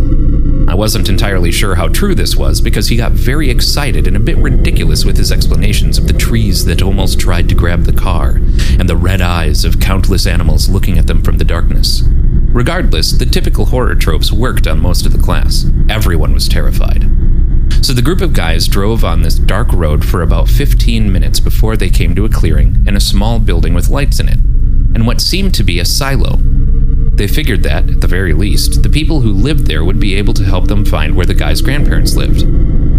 I 0.68 0.74
wasn't 0.74 1.08
entirely 1.08 1.52
sure 1.52 1.76
how 1.76 1.88
true 1.88 2.14
this 2.14 2.36
was 2.36 2.60
because 2.60 2.88
he 2.88 2.96
got 2.96 3.12
very 3.12 3.48
excited 3.48 4.08
and 4.08 4.16
a 4.16 4.20
bit 4.20 4.38
ridiculous 4.38 5.04
with 5.04 5.16
his 5.16 5.30
explanations 5.30 5.98
of 5.98 6.08
the 6.08 6.14
trees 6.14 6.64
that 6.64 6.82
almost 6.82 7.20
tried 7.20 7.48
to 7.48 7.54
grab 7.54 7.84
the 7.84 7.92
car 7.92 8.40
and 8.78 8.88
the 8.88 8.96
red 8.96 9.20
eyes 9.20 9.64
of 9.64 9.78
countless 9.78 10.26
animals 10.26 10.68
looking 10.68 10.98
at 10.98 11.06
them 11.06 11.22
from 11.22 11.38
the 11.38 11.44
darkness. 11.44 12.02
Regardless, 12.52 13.12
the 13.12 13.24
typical 13.24 13.66
horror 13.66 13.94
tropes 13.94 14.32
worked 14.32 14.66
on 14.66 14.80
most 14.80 15.06
of 15.06 15.12
the 15.12 15.22
class. 15.22 15.66
Everyone 15.88 16.34
was 16.34 16.48
terrified. 16.48 17.21
So 17.82 17.92
the 17.92 18.00
group 18.02 18.20
of 18.20 18.32
guys 18.32 18.68
drove 18.68 19.04
on 19.04 19.22
this 19.22 19.34
dark 19.34 19.72
road 19.72 20.04
for 20.04 20.22
about 20.22 20.48
15 20.48 21.10
minutes 21.10 21.40
before 21.40 21.76
they 21.76 21.90
came 21.90 22.14
to 22.14 22.24
a 22.24 22.28
clearing 22.28 22.84
and 22.86 22.96
a 22.96 23.00
small 23.00 23.40
building 23.40 23.74
with 23.74 23.88
lights 23.88 24.20
in 24.20 24.28
it. 24.28 24.38
and 24.94 25.06
what 25.06 25.20
seemed 25.20 25.54
to 25.54 25.64
be 25.64 25.80
a 25.80 25.84
silo. 25.84 26.36
They 27.14 27.26
figured 27.26 27.62
that, 27.62 27.88
at 27.88 28.00
the 28.02 28.06
very 28.06 28.34
least, 28.34 28.82
the 28.82 28.90
people 28.90 29.20
who 29.20 29.32
lived 29.32 29.66
there 29.66 29.84
would 29.84 29.98
be 29.98 30.14
able 30.14 30.34
to 30.34 30.44
help 30.44 30.68
them 30.68 30.84
find 30.84 31.16
where 31.16 31.26
the 31.26 31.34
guy's 31.34 31.62
grandparents 31.62 32.14
lived. 32.14 32.40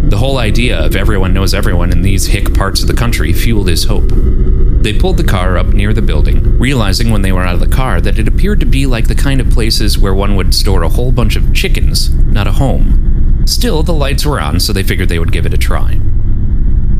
The 0.09 0.17
whole 0.17 0.39
idea 0.39 0.79
of 0.79 0.95
everyone 0.95 1.33
knows 1.33 1.53
everyone 1.53 1.91
in 1.91 2.01
these 2.01 2.25
hick 2.25 2.53
parts 2.55 2.81
of 2.81 2.87
the 2.87 2.95
country 2.95 3.31
fueled 3.31 3.69
his 3.69 3.83
hope. 3.85 4.09
They 4.09 4.97
pulled 4.97 5.17
the 5.17 5.23
car 5.23 5.57
up 5.57 5.67
near 5.67 5.93
the 5.93 6.01
building, 6.01 6.57
realizing 6.57 7.11
when 7.11 7.21
they 7.21 7.31
were 7.31 7.43
out 7.43 7.53
of 7.53 7.59
the 7.59 7.75
car 7.75 8.01
that 8.01 8.17
it 8.17 8.27
appeared 8.27 8.59
to 8.61 8.65
be 8.65 8.85
like 8.85 9.07
the 9.07 9.15
kind 9.15 9.39
of 9.39 9.51
places 9.51 9.97
where 9.97 10.15
one 10.15 10.35
would 10.35 10.55
store 10.55 10.83
a 10.83 10.89
whole 10.89 11.11
bunch 11.11 11.35
of 11.35 11.53
chickens, 11.53 12.11
not 12.13 12.47
a 12.47 12.53
home. 12.53 13.02
Still, 13.45 13.83
the 13.83 13.93
lights 13.93 14.25
were 14.25 14.39
on, 14.39 14.59
so 14.59 14.71
they 14.71 14.83
figured 14.83 15.09
they 15.09 15.19
would 15.19 15.31
give 15.31 15.45
it 15.45 15.53
a 15.53 15.57
try. 15.57 15.99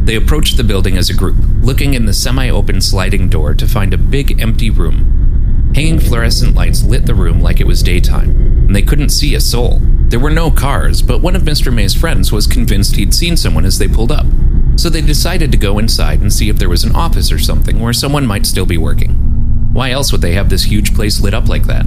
They 0.03 0.15
approached 0.15 0.57
the 0.57 0.63
building 0.63 0.97
as 0.97 1.09
a 1.09 1.13
group, 1.13 1.37
looking 1.61 1.93
in 1.93 2.05
the 2.05 2.13
semi 2.13 2.49
open 2.49 2.81
sliding 2.81 3.29
door 3.29 3.53
to 3.53 3.67
find 3.67 3.93
a 3.93 3.97
big 3.97 4.41
empty 4.41 4.69
room. 4.69 5.71
Hanging 5.73 5.99
fluorescent 5.99 6.55
lights 6.55 6.83
lit 6.83 7.05
the 7.05 7.15
room 7.15 7.41
like 7.41 7.59
it 7.61 7.67
was 7.67 7.81
daytime, 7.81 8.29
and 8.67 8.75
they 8.75 8.81
couldn't 8.81 9.09
see 9.09 9.33
a 9.33 9.39
soul. 9.39 9.79
There 9.81 10.19
were 10.19 10.29
no 10.29 10.51
cars, 10.51 11.01
but 11.01 11.21
one 11.21 11.35
of 11.35 11.43
Mr. 11.43 11.73
May's 11.73 11.95
friends 11.95 12.31
was 12.31 12.45
convinced 12.45 12.97
he'd 12.97 13.13
seen 13.13 13.37
someone 13.37 13.65
as 13.65 13.79
they 13.79 13.87
pulled 13.87 14.11
up. 14.11 14.25
So 14.75 14.89
they 14.89 15.01
decided 15.01 15.51
to 15.51 15.57
go 15.57 15.79
inside 15.79 16.21
and 16.21 16.31
see 16.31 16.49
if 16.49 16.57
there 16.57 16.69
was 16.69 16.83
an 16.83 16.95
office 16.95 17.31
or 17.31 17.39
something 17.39 17.79
where 17.79 17.93
someone 17.93 18.27
might 18.27 18.45
still 18.45 18.65
be 18.65 18.77
working. 18.77 19.13
Why 19.73 19.91
else 19.91 20.11
would 20.11 20.21
they 20.21 20.33
have 20.33 20.49
this 20.49 20.65
huge 20.65 20.93
place 20.93 21.21
lit 21.21 21.33
up 21.33 21.47
like 21.47 21.63
that? 21.63 21.85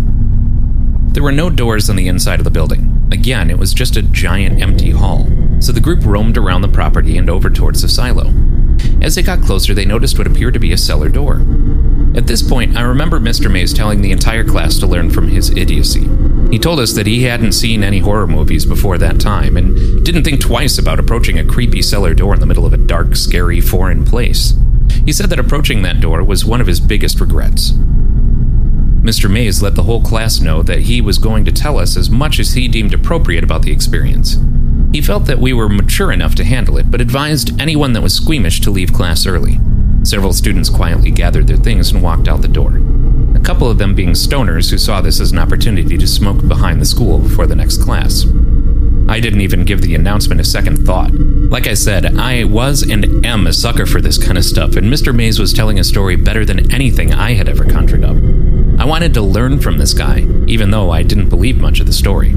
There 1.12 1.22
were 1.22 1.32
no 1.32 1.50
doors 1.50 1.90
on 1.90 1.96
the 1.96 2.08
inside 2.08 2.40
of 2.40 2.44
the 2.44 2.50
building. 2.50 2.95
Again, 3.12 3.50
it 3.50 3.58
was 3.58 3.72
just 3.72 3.96
a 3.96 4.02
giant 4.02 4.60
empty 4.60 4.90
hall. 4.90 5.26
So 5.60 5.72
the 5.72 5.80
group 5.80 6.04
roamed 6.04 6.36
around 6.36 6.62
the 6.62 6.68
property 6.68 7.16
and 7.16 7.30
over 7.30 7.48
towards 7.48 7.82
the 7.82 7.88
silo. 7.88 8.32
As 9.00 9.14
they 9.14 9.22
got 9.22 9.42
closer, 9.42 9.74
they 9.74 9.84
noticed 9.84 10.18
what 10.18 10.26
appeared 10.26 10.54
to 10.54 10.60
be 10.60 10.72
a 10.72 10.78
cellar 10.78 11.08
door. 11.08 11.42
At 12.16 12.26
this 12.26 12.42
point, 12.42 12.76
I 12.76 12.82
remember 12.82 13.20
Mr. 13.20 13.50
Mays 13.50 13.72
telling 13.72 14.00
the 14.00 14.10
entire 14.10 14.44
class 14.44 14.78
to 14.78 14.86
learn 14.86 15.10
from 15.10 15.28
his 15.28 15.50
idiocy. 15.50 16.08
He 16.50 16.58
told 16.58 16.80
us 16.80 16.92
that 16.94 17.06
he 17.06 17.24
hadn't 17.24 17.52
seen 17.52 17.84
any 17.84 17.98
horror 17.98 18.26
movies 18.26 18.64
before 18.64 18.98
that 18.98 19.20
time 19.20 19.56
and 19.56 20.04
didn't 20.04 20.24
think 20.24 20.40
twice 20.40 20.78
about 20.78 20.98
approaching 20.98 21.38
a 21.38 21.44
creepy 21.44 21.82
cellar 21.82 22.14
door 22.14 22.34
in 22.34 22.40
the 22.40 22.46
middle 22.46 22.66
of 22.66 22.72
a 22.72 22.78
dark, 22.78 23.16
scary, 23.16 23.60
foreign 23.60 24.04
place. 24.04 24.54
He 25.04 25.12
said 25.12 25.30
that 25.30 25.38
approaching 25.38 25.82
that 25.82 26.00
door 26.00 26.24
was 26.24 26.44
one 26.44 26.60
of 26.60 26.66
his 26.66 26.80
biggest 26.80 27.20
regrets. 27.20 27.72
Mr. 29.06 29.30
Mays 29.30 29.62
let 29.62 29.76
the 29.76 29.84
whole 29.84 30.02
class 30.02 30.40
know 30.40 30.62
that 30.62 30.80
he 30.80 31.00
was 31.00 31.18
going 31.18 31.44
to 31.44 31.52
tell 31.52 31.78
us 31.78 31.96
as 31.96 32.10
much 32.10 32.40
as 32.40 32.54
he 32.54 32.66
deemed 32.66 32.92
appropriate 32.92 33.44
about 33.44 33.62
the 33.62 33.70
experience. 33.70 34.36
He 34.92 35.00
felt 35.00 35.26
that 35.26 35.38
we 35.38 35.52
were 35.52 35.68
mature 35.68 36.10
enough 36.10 36.34
to 36.34 36.44
handle 36.44 36.76
it, 36.76 36.90
but 36.90 37.00
advised 37.00 37.60
anyone 37.60 37.92
that 37.92 38.02
was 38.02 38.16
squeamish 38.16 38.60
to 38.62 38.70
leave 38.72 38.92
class 38.92 39.24
early. 39.24 39.60
Several 40.02 40.32
students 40.32 40.68
quietly 40.68 41.12
gathered 41.12 41.46
their 41.46 41.56
things 41.56 41.92
and 41.92 42.02
walked 42.02 42.26
out 42.26 42.42
the 42.42 42.48
door. 42.48 42.80
A 43.36 43.40
couple 43.40 43.70
of 43.70 43.78
them 43.78 43.94
being 43.94 44.10
stoners 44.10 44.72
who 44.72 44.78
saw 44.78 45.00
this 45.00 45.20
as 45.20 45.30
an 45.30 45.38
opportunity 45.38 45.96
to 45.96 46.06
smoke 46.08 46.48
behind 46.48 46.80
the 46.80 46.84
school 46.84 47.18
before 47.18 47.46
the 47.46 47.54
next 47.54 47.80
class. 47.84 48.26
I 49.08 49.20
didn't 49.20 49.42
even 49.42 49.64
give 49.64 49.82
the 49.82 49.94
announcement 49.94 50.40
a 50.40 50.44
second 50.44 50.84
thought. 50.84 51.12
Like 51.12 51.68
I 51.68 51.74
said, 51.74 52.16
I 52.18 52.42
was 52.42 52.82
and 52.82 53.24
am 53.24 53.46
a 53.46 53.52
sucker 53.52 53.86
for 53.86 54.00
this 54.00 54.18
kind 54.18 54.36
of 54.36 54.44
stuff, 54.44 54.74
and 54.74 54.92
Mr. 54.92 55.14
Mays 55.14 55.38
was 55.38 55.52
telling 55.52 55.78
a 55.78 55.84
story 55.84 56.16
better 56.16 56.44
than 56.44 56.72
anything 56.72 57.14
I 57.14 57.34
had 57.34 57.48
ever 57.48 57.64
conjured 57.64 58.02
up. 58.04 58.16
I 58.78 58.84
wanted 58.84 59.14
to 59.14 59.22
learn 59.22 59.60
from 59.60 59.78
this 59.78 59.94
guy, 59.94 60.26
even 60.46 60.70
though 60.70 60.90
I 60.90 61.02
didn't 61.02 61.28
believe 61.28 61.60
much 61.60 61.80
of 61.80 61.86
the 61.86 61.92
story. 61.92 62.34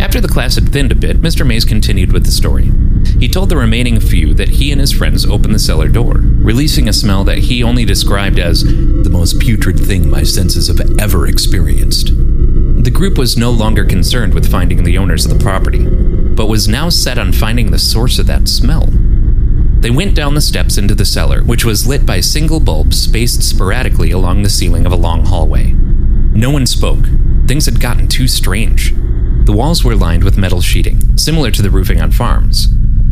After 0.00 0.20
the 0.20 0.28
class 0.28 0.54
had 0.56 0.70
thinned 0.70 0.92
a 0.92 0.96
bit, 0.96 1.20
Mr. 1.20 1.46
Mays 1.46 1.64
continued 1.64 2.12
with 2.12 2.24
the 2.24 2.30
story. 2.30 2.72
He 3.20 3.28
told 3.28 3.48
the 3.48 3.56
remaining 3.56 4.00
few 4.00 4.34
that 4.34 4.48
he 4.48 4.72
and 4.72 4.80
his 4.80 4.92
friends 4.92 5.26
opened 5.26 5.54
the 5.54 5.58
cellar 5.58 5.88
door, 5.88 6.14
releasing 6.18 6.88
a 6.88 6.92
smell 6.92 7.22
that 7.24 7.38
he 7.38 7.62
only 7.62 7.84
described 7.84 8.38
as 8.38 8.64
the 8.64 9.10
most 9.10 9.38
putrid 9.38 9.78
thing 9.78 10.08
my 10.08 10.22
senses 10.22 10.68
have 10.68 10.80
ever 10.98 11.26
experienced. 11.26 12.08
The 12.08 12.90
group 12.90 13.18
was 13.18 13.36
no 13.36 13.50
longer 13.50 13.84
concerned 13.84 14.32
with 14.32 14.50
finding 14.50 14.82
the 14.82 14.96
owners 14.96 15.26
of 15.26 15.32
the 15.36 15.44
property, 15.44 15.86
but 15.86 16.46
was 16.46 16.66
now 16.66 16.88
set 16.88 17.18
on 17.18 17.32
finding 17.32 17.70
the 17.70 17.78
source 17.78 18.18
of 18.18 18.26
that 18.26 18.48
smell. 18.48 18.88
They 19.80 19.90
went 19.90 20.14
down 20.14 20.34
the 20.34 20.42
steps 20.42 20.76
into 20.76 20.94
the 20.94 21.06
cellar, 21.06 21.42
which 21.42 21.64
was 21.64 21.86
lit 21.86 22.04
by 22.04 22.20
single 22.20 22.60
bulbs 22.60 23.00
spaced 23.00 23.42
sporadically 23.42 24.10
along 24.10 24.42
the 24.42 24.50
ceiling 24.50 24.84
of 24.84 24.92
a 24.92 24.96
long 24.96 25.24
hallway. 25.24 25.72
No 25.72 26.50
one 26.50 26.66
spoke. 26.66 27.06
Things 27.46 27.64
had 27.64 27.80
gotten 27.80 28.06
too 28.06 28.28
strange. 28.28 28.94
The 29.46 29.54
walls 29.56 29.82
were 29.82 29.96
lined 29.96 30.22
with 30.22 30.36
metal 30.36 30.60
sheeting, 30.60 31.16
similar 31.16 31.50
to 31.50 31.62
the 31.62 31.70
roofing 31.70 32.00
on 32.00 32.12
farms. 32.12 32.68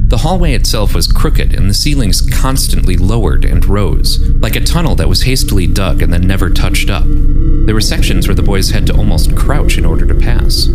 The 0.08 0.18
hallway 0.18 0.52
itself 0.52 0.94
was 0.94 1.06
crooked, 1.06 1.54
and 1.54 1.68
the 1.70 1.74
ceilings 1.74 2.20
constantly 2.20 2.96
lowered 2.96 3.44
and 3.44 3.64
rose, 3.64 4.18
like 4.40 4.56
a 4.56 4.60
tunnel 4.60 4.94
that 4.96 5.08
was 5.08 5.22
hastily 5.22 5.66
dug 5.66 6.02
and 6.02 6.12
then 6.12 6.26
never 6.26 6.50
touched 6.50 6.90
up. 6.90 7.04
There 7.06 7.74
were 7.74 7.80
sections 7.80 8.28
where 8.28 8.34
the 8.34 8.42
boys 8.42 8.70
had 8.70 8.86
to 8.86 8.96
almost 8.96 9.36
crouch 9.36 9.78
in 9.78 9.84
order 9.84 10.06
to 10.06 10.14
pass. 10.14 10.68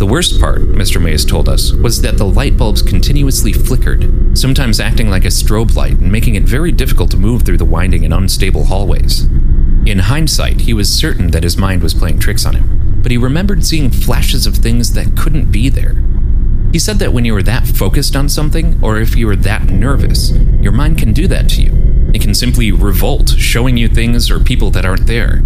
The 0.00 0.06
worst 0.06 0.40
part, 0.40 0.62
Mr. 0.62 1.00
Mays 1.00 1.24
told 1.24 1.48
us, 1.48 1.72
was 1.72 2.00
that 2.00 2.16
the 2.16 2.24
light 2.26 2.56
bulbs 2.56 2.82
continuously 2.82 3.52
flickered, 3.52 4.36
sometimes 4.36 4.80
acting 4.80 5.10
like 5.10 5.24
a 5.24 5.28
strobe 5.28 5.76
light 5.76 5.98
and 5.98 6.10
making 6.10 6.34
it 6.34 6.42
very 6.42 6.72
difficult 6.72 7.10
to 7.12 7.16
move 7.16 7.42
through 7.42 7.58
the 7.58 7.64
winding 7.64 8.04
and 8.04 8.14
unstable 8.14 8.64
hallways. 8.64 9.24
In 9.86 9.98
hindsight, 9.98 10.62
he 10.62 10.74
was 10.74 10.90
certain 10.90 11.30
that 11.30 11.44
his 11.44 11.56
mind 11.56 11.82
was 11.82 11.94
playing 11.94 12.18
tricks 12.18 12.44
on 12.44 12.56
him 12.56 12.80
but 13.02 13.10
he 13.10 13.16
remembered 13.16 13.64
seeing 13.64 13.90
flashes 13.90 14.46
of 14.46 14.56
things 14.56 14.92
that 14.92 15.16
couldn't 15.16 15.50
be 15.50 15.68
there. 15.68 16.02
He 16.72 16.78
said 16.78 16.98
that 16.98 17.12
when 17.12 17.24
you 17.24 17.34
were 17.34 17.42
that 17.42 17.66
focused 17.66 18.14
on 18.14 18.28
something, 18.28 18.78
or 18.82 18.98
if 18.98 19.16
you 19.16 19.26
were 19.26 19.36
that 19.36 19.70
nervous, 19.70 20.30
your 20.60 20.72
mind 20.72 20.98
can 20.98 21.12
do 21.12 21.26
that 21.26 21.48
to 21.50 21.62
you. 21.62 22.10
It 22.14 22.20
can 22.20 22.34
simply 22.34 22.70
revolt, 22.70 23.30
showing 23.30 23.76
you 23.76 23.88
things 23.88 24.30
or 24.30 24.38
people 24.38 24.70
that 24.72 24.84
aren't 24.84 25.06
there. 25.06 25.42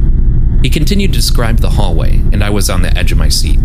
He 0.62 0.70
continued 0.70 1.12
to 1.12 1.18
describe 1.18 1.58
the 1.58 1.70
hallway, 1.70 2.16
and 2.32 2.42
I 2.42 2.50
was 2.50 2.68
on 2.68 2.82
the 2.82 2.96
edge 2.96 3.12
of 3.12 3.18
my 3.18 3.28
seat. 3.28 3.58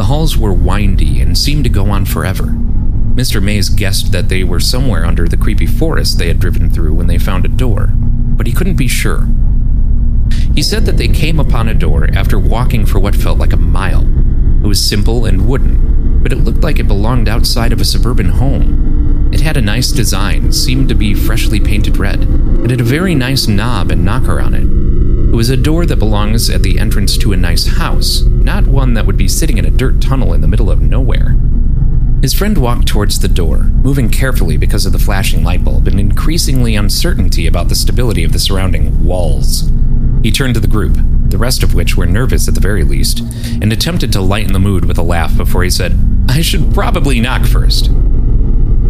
The 0.00 0.06
halls 0.06 0.34
were 0.34 0.54
windy 0.54 1.20
and 1.20 1.36
seemed 1.36 1.64
to 1.64 1.68
go 1.68 1.90
on 1.90 2.06
forever. 2.06 2.44
Mr. 2.44 3.42
Mays 3.42 3.68
guessed 3.68 4.12
that 4.12 4.30
they 4.30 4.42
were 4.42 4.58
somewhere 4.58 5.04
under 5.04 5.28
the 5.28 5.36
creepy 5.36 5.66
forest 5.66 6.16
they 6.16 6.28
had 6.28 6.40
driven 6.40 6.70
through 6.70 6.94
when 6.94 7.06
they 7.06 7.18
found 7.18 7.44
a 7.44 7.48
door, 7.48 7.90
but 7.94 8.46
he 8.46 8.54
couldn't 8.54 8.78
be 8.78 8.88
sure. 8.88 9.28
He 10.54 10.62
said 10.62 10.86
that 10.86 10.96
they 10.96 11.08
came 11.08 11.38
upon 11.38 11.68
a 11.68 11.74
door 11.74 12.08
after 12.14 12.38
walking 12.38 12.86
for 12.86 12.98
what 12.98 13.14
felt 13.14 13.38
like 13.38 13.52
a 13.52 13.58
mile. 13.58 14.06
It 14.64 14.66
was 14.66 14.82
simple 14.82 15.26
and 15.26 15.46
wooden, 15.46 16.22
but 16.22 16.32
it 16.32 16.36
looked 16.36 16.64
like 16.64 16.78
it 16.78 16.88
belonged 16.88 17.28
outside 17.28 17.70
of 17.70 17.80
a 17.82 17.84
suburban 17.84 18.30
home. 18.30 19.30
It 19.34 19.42
had 19.42 19.58
a 19.58 19.60
nice 19.60 19.92
design, 19.92 20.50
seemed 20.50 20.88
to 20.88 20.94
be 20.94 21.12
freshly 21.12 21.60
painted 21.60 21.98
red, 21.98 22.22
and 22.22 22.70
had 22.70 22.80
a 22.80 22.84
very 22.84 23.14
nice 23.14 23.46
knob 23.46 23.90
and 23.90 24.02
knocker 24.02 24.40
on 24.40 24.54
it. 24.54 24.89
It 25.30 25.36
was 25.36 25.48
a 25.48 25.56
door 25.56 25.86
that 25.86 26.00
belongs 26.00 26.50
at 26.50 26.64
the 26.64 26.80
entrance 26.80 27.16
to 27.18 27.32
a 27.32 27.36
nice 27.36 27.64
house, 27.64 28.22
not 28.22 28.66
one 28.66 28.94
that 28.94 29.06
would 29.06 29.16
be 29.16 29.28
sitting 29.28 29.58
in 29.58 29.64
a 29.64 29.70
dirt 29.70 30.02
tunnel 30.02 30.32
in 30.32 30.40
the 30.40 30.48
middle 30.48 30.72
of 30.72 30.80
nowhere. 30.80 31.36
His 32.20 32.34
friend 32.34 32.58
walked 32.58 32.88
towards 32.88 33.20
the 33.20 33.28
door, 33.28 33.58
moving 33.58 34.10
carefully 34.10 34.56
because 34.56 34.86
of 34.86 34.92
the 34.92 34.98
flashing 34.98 35.44
light 35.44 35.64
bulb 35.64 35.86
and 35.86 36.00
increasingly 36.00 36.74
uncertainty 36.74 37.46
about 37.46 37.68
the 37.68 37.76
stability 37.76 38.24
of 38.24 38.32
the 38.32 38.40
surrounding 38.40 39.04
walls. 39.04 39.70
He 40.24 40.32
turned 40.32 40.54
to 40.54 40.60
the 40.60 40.66
group, 40.66 40.98
the 41.30 41.38
rest 41.38 41.62
of 41.62 41.74
which 41.74 41.96
were 41.96 42.06
nervous 42.06 42.48
at 42.48 42.54
the 42.54 42.60
very 42.60 42.82
least, 42.82 43.20
and 43.20 43.72
attempted 43.72 44.12
to 44.14 44.20
lighten 44.20 44.52
the 44.52 44.58
mood 44.58 44.84
with 44.84 44.98
a 44.98 45.02
laugh 45.02 45.36
before 45.36 45.62
he 45.62 45.70
said, 45.70 45.96
I 46.28 46.42
should 46.42 46.74
probably 46.74 47.20
knock 47.20 47.46
first. 47.46 47.84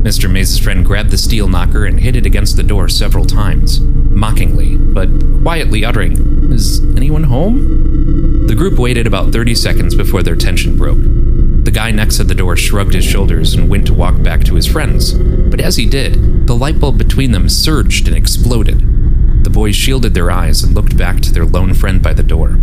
Mr. 0.02 0.30
Mays' 0.30 0.58
friend 0.58 0.86
grabbed 0.86 1.10
the 1.10 1.18
steel 1.18 1.48
knocker 1.48 1.84
and 1.84 2.00
hit 2.00 2.16
it 2.16 2.24
against 2.24 2.56
the 2.56 2.62
door 2.62 2.88
several 2.88 3.26
times, 3.26 3.80
mockingly, 3.80 4.78
but 4.78 5.10
quietly 5.42 5.84
uttering, 5.84 6.29
Is 6.52 6.80
anyone 6.96 7.24
home? 7.24 8.46
The 8.46 8.54
group 8.54 8.78
waited 8.78 9.06
about 9.06 9.32
30 9.32 9.54
seconds 9.54 9.94
before 9.94 10.22
their 10.22 10.34
tension 10.34 10.76
broke. 10.76 10.98
The 10.98 11.70
guy 11.72 11.90
next 11.92 12.16
to 12.16 12.24
the 12.24 12.34
door 12.34 12.56
shrugged 12.56 12.94
his 12.94 13.04
shoulders 13.04 13.54
and 13.54 13.68
went 13.68 13.86
to 13.86 13.94
walk 13.94 14.20
back 14.22 14.42
to 14.44 14.56
his 14.56 14.66
friends, 14.66 15.12
but 15.12 15.60
as 15.60 15.76
he 15.76 15.86
did, 15.86 16.46
the 16.46 16.56
light 16.56 16.80
bulb 16.80 16.98
between 16.98 17.32
them 17.32 17.48
surged 17.48 18.08
and 18.08 18.16
exploded. 18.16 18.80
The 19.44 19.50
boys 19.50 19.76
shielded 19.76 20.14
their 20.14 20.30
eyes 20.30 20.64
and 20.64 20.74
looked 20.74 20.96
back 20.96 21.20
to 21.20 21.32
their 21.32 21.44
lone 21.44 21.74
friend 21.74 22.02
by 22.02 22.14
the 22.14 22.22
door. 22.22 22.58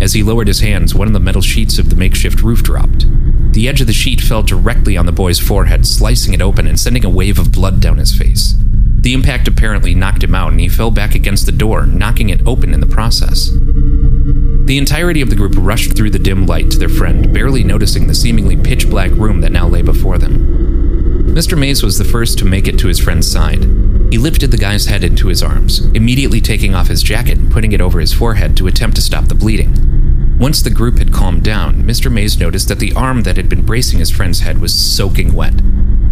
As 0.00 0.12
he 0.12 0.22
lowered 0.22 0.46
his 0.46 0.60
hands, 0.60 0.94
one 0.94 1.08
of 1.08 1.12
the 1.12 1.20
metal 1.20 1.42
sheets 1.42 1.78
of 1.78 1.90
the 1.90 1.96
makeshift 1.96 2.42
roof 2.42 2.62
dropped. 2.62 3.06
The 3.52 3.68
edge 3.68 3.80
of 3.80 3.88
the 3.88 3.92
sheet 3.92 4.20
fell 4.20 4.42
directly 4.42 4.96
on 4.96 5.06
the 5.06 5.12
boy's 5.12 5.40
forehead, 5.40 5.86
slicing 5.86 6.34
it 6.34 6.42
open 6.42 6.66
and 6.66 6.78
sending 6.78 7.04
a 7.04 7.10
wave 7.10 7.38
of 7.38 7.50
blood 7.50 7.80
down 7.80 7.98
his 7.98 8.16
face. 8.16 8.54
The 9.00 9.14
impact 9.14 9.46
apparently 9.46 9.94
knocked 9.94 10.24
him 10.24 10.34
out, 10.34 10.50
and 10.50 10.60
he 10.60 10.68
fell 10.68 10.90
back 10.90 11.14
against 11.14 11.46
the 11.46 11.52
door, 11.52 11.86
knocking 11.86 12.30
it 12.30 12.46
open 12.46 12.74
in 12.74 12.80
the 12.80 12.86
process. 12.86 13.50
The 13.52 14.76
entirety 14.76 15.20
of 15.20 15.30
the 15.30 15.36
group 15.36 15.54
rushed 15.56 15.96
through 15.96 16.10
the 16.10 16.18
dim 16.18 16.46
light 16.46 16.70
to 16.72 16.78
their 16.78 16.88
friend, 16.88 17.32
barely 17.32 17.64
noticing 17.64 18.06
the 18.06 18.14
seemingly 18.14 18.56
pitch 18.56 18.90
black 18.90 19.10
room 19.12 19.40
that 19.40 19.52
now 19.52 19.68
lay 19.68 19.82
before 19.82 20.18
them. 20.18 21.34
Mr. 21.34 21.56
Mays 21.56 21.82
was 21.82 21.96
the 21.96 22.04
first 22.04 22.38
to 22.38 22.44
make 22.44 22.66
it 22.66 22.78
to 22.80 22.88
his 22.88 22.98
friend's 22.98 23.30
side. 23.30 23.62
He 24.10 24.18
lifted 24.18 24.50
the 24.50 24.56
guy's 24.56 24.86
head 24.86 25.04
into 25.04 25.28
his 25.28 25.42
arms, 25.42 25.80
immediately 25.94 26.40
taking 26.40 26.74
off 26.74 26.88
his 26.88 27.02
jacket 27.02 27.38
and 27.38 27.52
putting 27.52 27.72
it 27.72 27.80
over 27.80 28.00
his 28.00 28.12
forehead 28.12 28.56
to 28.56 28.66
attempt 28.66 28.96
to 28.96 29.02
stop 29.02 29.28
the 29.28 29.34
bleeding. 29.34 30.36
Once 30.38 30.62
the 30.62 30.70
group 30.70 30.98
had 30.98 31.12
calmed 31.12 31.44
down, 31.44 31.82
Mr. 31.84 32.10
Mays 32.10 32.38
noticed 32.38 32.68
that 32.68 32.78
the 32.78 32.92
arm 32.94 33.22
that 33.22 33.36
had 33.36 33.48
been 33.48 33.64
bracing 33.64 34.00
his 34.00 34.10
friend's 34.10 34.40
head 34.40 34.58
was 34.58 34.74
soaking 34.74 35.32
wet. 35.32 35.54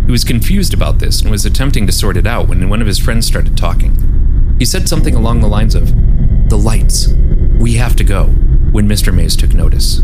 He 0.07 0.13
was 0.13 0.25
confused 0.25 0.73
about 0.73 1.01
this 1.01 1.21
and 1.21 1.31
was 1.31 1.45
attempting 1.45 1.87
to 1.87 1.93
sort 1.93 2.17
it 2.17 2.29
out 2.29 2.47
when 2.49 2.69
one 2.69 2.81
of 2.81 2.87
his 2.87 2.99
friends 2.99 3.27
started 3.27 3.57
talking. 3.57 4.55
He 4.59 4.65
said 4.65 4.89
something 4.89 5.17
along 5.17 5.41
the 5.41 5.49
lines 5.49 5.75
of, 5.75 5.89
The 6.49 6.57
lights. 6.57 7.09
We 7.59 7.75
have 7.75 7.97
to 7.97 8.05
go, 8.05 8.27
when 8.71 8.89
Mr. 8.89 9.13
Mays 9.13 9.35
took 9.35 9.53
notice. 9.53 10.01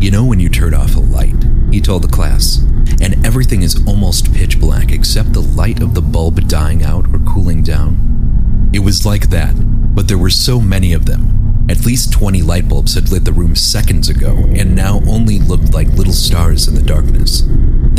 You 0.00 0.10
know 0.10 0.24
when 0.24 0.40
you 0.40 0.48
turn 0.48 0.72
off 0.72 0.96
a 0.96 1.00
light, 1.00 1.44
he 1.70 1.82
told 1.82 2.04
the 2.04 2.08
class, 2.08 2.64
and 3.02 3.24
everything 3.24 3.60
is 3.60 3.86
almost 3.86 4.32
pitch 4.32 4.58
black 4.58 4.92
except 4.92 5.34
the 5.34 5.42
light 5.42 5.82
of 5.82 5.92
the 5.94 6.00
bulb 6.00 6.48
dying 6.48 6.82
out 6.82 7.06
or 7.12 7.18
cooling 7.18 7.62
down? 7.62 8.70
It 8.72 8.78
was 8.78 9.04
like 9.04 9.28
that, 9.28 9.54
but 9.94 10.08
there 10.08 10.16
were 10.16 10.30
so 10.30 10.58
many 10.58 10.94
of 10.94 11.04
them. 11.04 11.66
At 11.68 11.84
least 11.84 12.12
20 12.12 12.40
light 12.42 12.68
bulbs 12.68 12.94
had 12.94 13.12
lit 13.12 13.24
the 13.26 13.32
room 13.32 13.54
seconds 13.54 14.08
ago 14.08 14.36
and 14.54 14.74
now 14.74 15.02
only 15.06 15.38
looked 15.38 15.74
like 15.74 15.88
little 15.88 16.14
stars 16.14 16.66
in 16.66 16.74
the 16.74 16.82
darkness. 16.82 17.42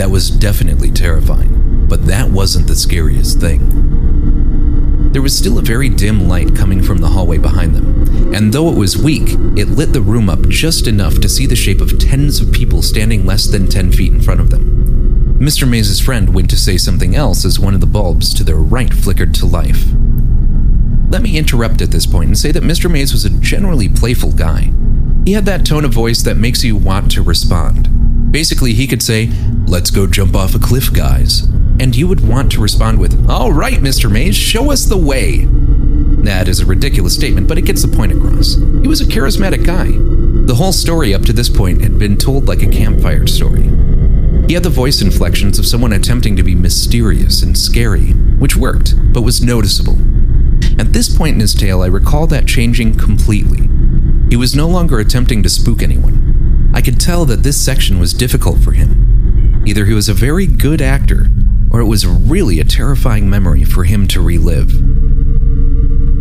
That 0.01 0.10
was 0.10 0.31
definitely 0.31 0.89
terrifying, 0.89 1.86
but 1.88 2.08
that 2.08 2.31
wasn't 2.31 2.65
the 2.65 2.75
scariest 2.75 3.39
thing. 3.39 5.12
There 5.12 5.22
was 5.22 5.38
still 5.38 5.60
a 5.60 5.62
very 5.62 5.89
dim 5.89 6.27
light 6.27 6.55
coming 6.55 6.81
from 6.81 6.98
the 6.98 7.10
hallway 7.10 7.38
behind 7.38 7.75
them, 7.75 8.34
and 8.34 8.51
though 8.51 8.72
it 8.72 8.79
was 8.79 8.98
weak, 8.98 9.29
it 9.55 9.67
lit 9.67 9.93
the 9.93 10.01
room 10.01 10.27
up 10.27 10.48
just 10.50 10.88
enough 10.88 11.20
to 11.20 11.29
see 11.29 11.46
the 11.46 11.55
shape 11.55 11.81
of 11.81 12.00
tens 12.00 12.41
of 12.41 12.51
people 12.51 12.81
standing 12.81 13.27
less 13.27 13.46
than 13.46 13.67
10 13.67 13.91
feet 13.91 14.12
in 14.12 14.22
front 14.22 14.39
of 14.39 14.50
them. 14.50 15.38
Mr. 15.39 15.70
Mays' 15.70 16.00
friend 16.00 16.34
went 16.34 16.50
to 16.50 16.58
say 16.58 16.77
something 16.77 17.15
else 17.15 17.46
as 17.46 17.60
one 17.60 17.75
of 17.75 17.79
the 17.79 17.86
bulbs 17.86 18.34
to 18.34 18.43
their 18.43 18.55
right 18.55 18.91
flickered 18.91 19.36
to 19.36 19.46
life. 19.46 19.86
Let 21.10 21.22
me 21.22 21.38
interrupt 21.38 21.79
at 21.79 21.91
this 21.91 22.08
point 22.08 22.29
and 22.29 22.38
say 22.39 22.51
that 22.53 22.63
Mr. 22.63 22.89
Mays 22.89 23.13
was 23.13 23.25
a 23.25 23.39
generally 23.39 23.88
playful 23.88 24.31
guy. 24.31 24.74
He 25.25 25.34
had 25.34 25.46
that 25.46 25.63
tone 25.63 25.86
of 25.86 25.93
voice 25.93 26.24
that 26.24 26.38
makes 26.38 26.63
you 26.63 26.75
want 26.75 27.12
to 27.12 27.22
respond. 27.22 28.00
Basically, 28.31 28.73
he 28.73 28.88
could 28.88 29.03
say, 29.03 29.29
Let's 29.67 29.89
go 29.89 30.07
jump 30.07 30.35
off 30.35 30.55
a 30.55 30.59
cliff, 30.59 30.91
guys. 30.91 31.43
And 31.79 31.95
you 31.95 32.07
would 32.07 32.25
want 32.27 32.51
to 32.53 32.61
respond 32.61 33.00
with, 33.00 33.29
All 33.29 33.51
right, 33.51 33.79
Mr. 33.79 34.11
Mays, 34.11 34.35
show 34.35 34.71
us 34.71 34.85
the 34.85 34.97
way. 34.97 35.45
That 36.23 36.47
is 36.47 36.59
a 36.59 36.65
ridiculous 36.65 37.13
statement, 37.15 37.47
but 37.47 37.57
it 37.57 37.65
gets 37.65 37.81
the 37.81 37.95
point 37.95 38.13
across. 38.13 38.55
He 38.55 38.88
was 38.88 39.01
a 39.01 39.05
charismatic 39.05 39.65
guy. 39.65 39.88
The 40.45 40.55
whole 40.55 40.71
story 40.71 41.13
up 41.13 41.23
to 41.23 41.33
this 41.33 41.50
point 41.50 41.81
had 41.81 42.00
been 42.00 42.17
told 42.17 42.47
like 42.47 42.61
a 42.61 42.69
campfire 42.69 43.27
story. 43.27 43.63
He 44.47 44.53
had 44.53 44.63
the 44.63 44.69
voice 44.69 45.01
inflections 45.01 45.59
of 45.59 45.65
someone 45.65 45.93
attempting 45.93 46.35
to 46.35 46.43
be 46.43 46.55
mysterious 46.55 47.41
and 47.41 47.57
scary, 47.57 48.11
which 48.39 48.55
worked, 48.55 48.93
but 49.13 49.21
was 49.21 49.41
noticeable. 49.41 49.97
At 50.79 50.93
this 50.93 51.15
point 51.15 51.35
in 51.35 51.39
his 51.39 51.53
tale, 51.53 51.81
I 51.81 51.88
recall 51.88 52.27
that 52.27 52.47
changing 52.47 52.97
completely. 52.97 53.69
He 54.29 54.35
was 54.35 54.55
no 54.55 54.67
longer 54.67 55.00
attempting 55.00 55.41
to 55.43 55.50
spook 55.50 55.81
anyone. 55.81 56.21
I 56.74 56.82
could 56.82 57.00
tell 57.00 57.25
that 57.25 57.44
this 57.44 57.63
section 57.63 58.00
was 58.00 58.13
difficult 58.13 58.60
for 58.60 58.72
him. 58.72 59.63
Either 59.66 59.86
he 59.86 59.94
was 59.94 60.10
a 60.10 60.13
very 60.13 60.48
good 60.48 60.82
actor, 60.82 61.28
or 61.70 61.82
it 61.82 61.86
was 61.86 62.08
really 62.08 62.60
a 62.60 62.66
terrifying 62.66 63.30
memory 63.30 63.63
for 63.63 63.84
him 63.84 64.08
to 64.08 64.22
relive. 64.22 64.72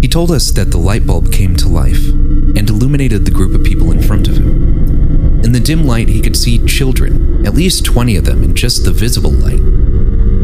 He 0.01 0.09
told 0.09 0.31
us 0.31 0.51
that 0.53 0.71
the 0.71 0.79
light 0.79 1.07
bulb 1.07 1.33
came 1.33 1.57
to 1.57 1.69
life 1.69 2.09
and 2.09 2.69
illuminated 2.69 3.25
the 3.25 3.31
group 3.31 3.55
of 3.55 3.65
people 3.65 3.93
in 3.93 4.03
front 4.03 4.29
of 4.29 4.37
him. 4.37 5.45
In 5.45 5.53
the 5.53 5.61
dim 5.61 5.85
light, 5.85 6.09
he 6.09 6.21
could 6.21 6.37
see 6.37 6.65
children, 6.67 7.47
at 7.47 7.55
least 7.55 7.85
20 7.85 8.17
of 8.17 8.25
them 8.25 8.43
in 8.43 8.55
just 8.55 8.85
the 8.85 8.93
visible 8.93 9.31
light. 9.31 9.61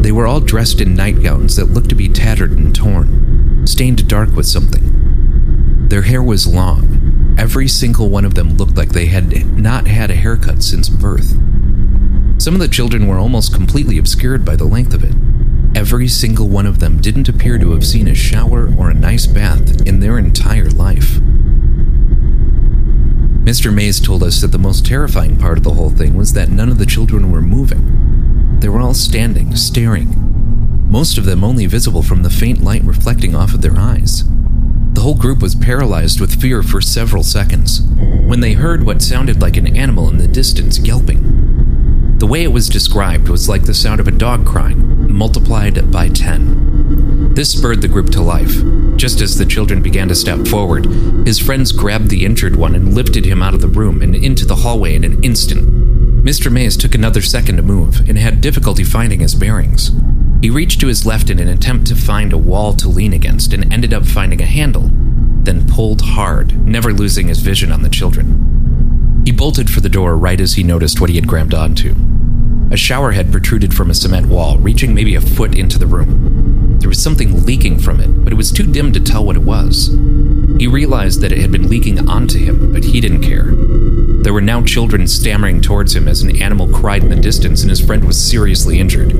They 0.03 0.11
were 0.11 0.27
all 0.27 0.39
dressed 0.39 0.79
in 0.79 0.95
nightgowns 0.95 1.55
that 1.55 1.65
looked 1.65 1.89
to 1.89 1.95
be 1.95 2.09
tattered 2.09 2.51
and 2.51 2.73
torn, 2.73 3.65
stained 3.67 4.07
dark 4.07 4.31
with 4.31 4.45
something. 4.45 5.87
Their 5.89 6.03
hair 6.03 6.23
was 6.23 6.47
long. 6.47 6.96
Every 7.37 7.67
single 7.67 8.09
one 8.09 8.25
of 8.25 8.33
them 8.33 8.57
looked 8.57 8.75
like 8.75 8.89
they 8.89 9.05
had 9.05 9.57
not 9.57 9.87
had 9.87 10.09
a 10.09 10.15
haircut 10.15 10.63
since 10.63 10.89
birth. 10.89 11.29
Some 12.39 12.53
of 12.53 12.59
the 12.59 12.67
children 12.67 13.07
were 13.07 13.17
almost 13.17 13.53
completely 13.53 13.97
obscured 13.97 14.43
by 14.43 14.55
the 14.55 14.65
length 14.65 14.93
of 14.93 15.03
it. 15.03 15.13
Every 15.75 16.07
single 16.07 16.47
one 16.47 16.65
of 16.65 16.79
them 16.79 16.99
didn't 16.99 17.29
appear 17.29 17.57
to 17.59 17.71
have 17.71 17.85
seen 17.85 18.07
a 18.07 18.15
shower 18.15 18.73
or 18.77 18.89
a 18.89 18.95
nice 18.95 19.27
bath 19.27 19.85
in 19.85 19.99
their 19.99 20.17
entire 20.17 20.69
life. 20.69 21.19
Mr. 23.43 23.73
Mays 23.73 23.99
told 23.99 24.23
us 24.23 24.41
that 24.41 24.51
the 24.51 24.57
most 24.57 24.85
terrifying 24.85 25.37
part 25.37 25.57
of 25.57 25.63
the 25.63 25.73
whole 25.73 25.91
thing 25.91 26.15
was 26.15 26.33
that 26.33 26.49
none 26.49 26.69
of 26.69 26.79
the 26.79 26.85
children 26.85 27.31
were 27.31 27.41
moving. 27.41 28.59
They 28.59 28.69
were 28.69 28.81
all 28.81 28.93
standing, 28.93 29.55
staring, 29.55 30.27
most 30.89 31.17
of 31.17 31.25
them 31.25 31.43
only 31.43 31.65
visible 31.65 32.01
from 32.01 32.23
the 32.23 32.29
faint 32.29 32.63
light 32.63 32.81
reflecting 32.83 33.35
off 33.35 33.53
of 33.53 33.61
their 33.61 33.77
eyes. 33.77 34.23
The 34.97 35.03
whole 35.03 35.13
group 35.13 35.43
was 35.43 35.53
paralyzed 35.53 36.19
with 36.19 36.41
fear 36.41 36.63
for 36.63 36.81
several 36.81 37.21
seconds 37.21 37.81
when 38.25 38.39
they 38.39 38.53
heard 38.53 38.83
what 38.83 39.03
sounded 39.03 39.39
like 39.39 39.55
an 39.55 39.77
animal 39.77 40.09
in 40.09 40.17
the 40.17 40.27
distance 40.27 40.79
yelping. 40.79 42.17
The 42.17 42.25
way 42.25 42.41
it 42.41 42.51
was 42.51 42.67
described 42.67 43.29
was 43.29 43.47
like 43.47 43.61
the 43.61 43.75
sound 43.75 43.99
of 43.99 44.07
a 44.07 44.11
dog 44.11 44.47
crying, 44.47 45.13
multiplied 45.13 45.91
by 45.91 46.09
10. 46.09 47.35
This 47.35 47.51
spurred 47.51 47.83
the 47.83 47.87
group 47.87 48.09
to 48.09 48.23
life. 48.23 48.55
Just 48.95 49.21
as 49.21 49.37
the 49.37 49.45
children 49.45 49.83
began 49.83 50.07
to 50.07 50.15
step 50.15 50.47
forward, 50.47 50.87
his 51.27 51.37
friends 51.37 51.71
grabbed 51.71 52.09
the 52.09 52.25
injured 52.25 52.55
one 52.55 52.73
and 52.73 52.95
lifted 52.95 53.23
him 53.23 53.43
out 53.43 53.53
of 53.53 53.61
the 53.61 53.67
room 53.67 54.01
and 54.01 54.15
into 54.15 54.47
the 54.47 54.55
hallway 54.55 54.95
in 54.95 55.03
an 55.03 55.23
instant. 55.23 56.25
Mr. 56.25 56.51
Mays 56.51 56.75
took 56.75 56.95
another 56.95 57.21
second 57.21 57.57
to 57.57 57.61
move 57.61 57.99
and 58.09 58.17
had 58.17 58.41
difficulty 58.41 58.83
finding 58.83 59.19
his 59.19 59.35
bearings. 59.35 59.91
He 60.41 60.51
reached 60.51 60.79
to 60.81 60.87
his 60.87 61.05
left 61.05 61.29
in 61.29 61.39
an 61.39 61.47
attempt 61.47 61.87
to 61.87 61.95
find 61.95 62.31
a 62.31 62.37
wall 62.37 62.73
to 62.73 62.87
lean 62.87 63.13
against 63.13 63.53
and 63.53 63.71
ended 63.73 63.93
up 63.93 64.05
finding 64.05 64.41
a 64.41 64.45
handle, 64.45 64.91
then 65.43 65.67
pulled 65.67 66.01
hard, 66.01 66.67
never 66.67 66.93
losing 66.93 67.27
his 67.27 67.39
vision 67.39 67.71
on 67.71 67.81
the 67.81 67.89
children. 67.89 69.23
He 69.25 69.31
bolted 69.31 69.69
for 69.69 69.81
the 69.81 69.89
door 69.89 70.15
right 70.15 70.39
as 70.39 70.53
he 70.53 70.63
noticed 70.63 71.01
what 71.01 71.09
he 71.09 71.15
had 71.15 71.27
grabbed 71.27 71.53
onto. 71.53 71.95
A 72.69 72.77
shower 72.77 73.11
head 73.11 73.31
protruded 73.31 73.73
from 73.73 73.89
a 73.89 73.93
cement 73.95 74.27
wall, 74.27 74.57
reaching 74.57 74.93
maybe 74.93 75.15
a 75.15 75.21
foot 75.21 75.55
into 75.55 75.79
the 75.79 75.87
room. 75.87 76.77
There 76.79 76.89
was 76.89 77.01
something 77.01 77.45
leaking 77.45 77.79
from 77.79 77.99
it, 77.99 78.23
but 78.23 78.31
it 78.31 78.35
was 78.35 78.51
too 78.51 78.71
dim 78.71 78.91
to 78.93 78.99
tell 78.99 79.25
what 79.25 79.37
it 79.37 79.41
was. 79.41 79.87
He 80.59 80.67
realized 80.67 81.21
that 81.21 81.31
it 81.31 81.39
had 81.39 81.51
been 81.51 81.69
leaking 81.69 82.07
onto 82.07 82.37
him, 82.37 82.71
but 82.71 82.83
he 82.83 83.01
didn't 83.01 83.23
care. 83.23 83.53
There 84.23 84.33
were 84.33 84.41
now 84.41 84.63
children 84.63 85.07
stammering 85.07 85.61
towards 85.61 85.95
him 85.95 86.07
as 86.07 86.21
an 86.21 86.41
animal 86.41 86.67
cried 86.67 87.03
in 87.03 87.09
the 87.09 87.15
distance, 87.15 87.61
and 87.61 87.69
his 87.69 87.79
friend 87.79 88.03
was 88.03 88.21
seriously 88.21 88.79
injured. 88.79 89.13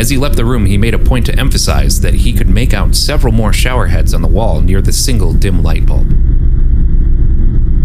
As 0.00 0.08
he 0.08 0.16
left 0.16 0.36
the 0.36 0.46
room, 0.46 0.64
he 0.64 0.78
made 0.78 0.94
a 0.94 0.98
point 0.98 1.26
to 1.26 1.38
emphasize 1.38 2.00
that 2.00 2.14
he 2.14 2.32
could 2.32 2.48
make 2.48 2.72
out 2.72 2.94
several 2.94 3.34
more 3.34 3.52
shower 3.52 3.88
heads 3.88 4.14
on 4.14 4.22
the 4.22 4.28
wall 4.28 4.62
near 4.62 4.80
the 4.80 4.94
single 4.94 5.34
dim 5.34 5.62
light 5.62 5.84
bulb. 5.84 6.08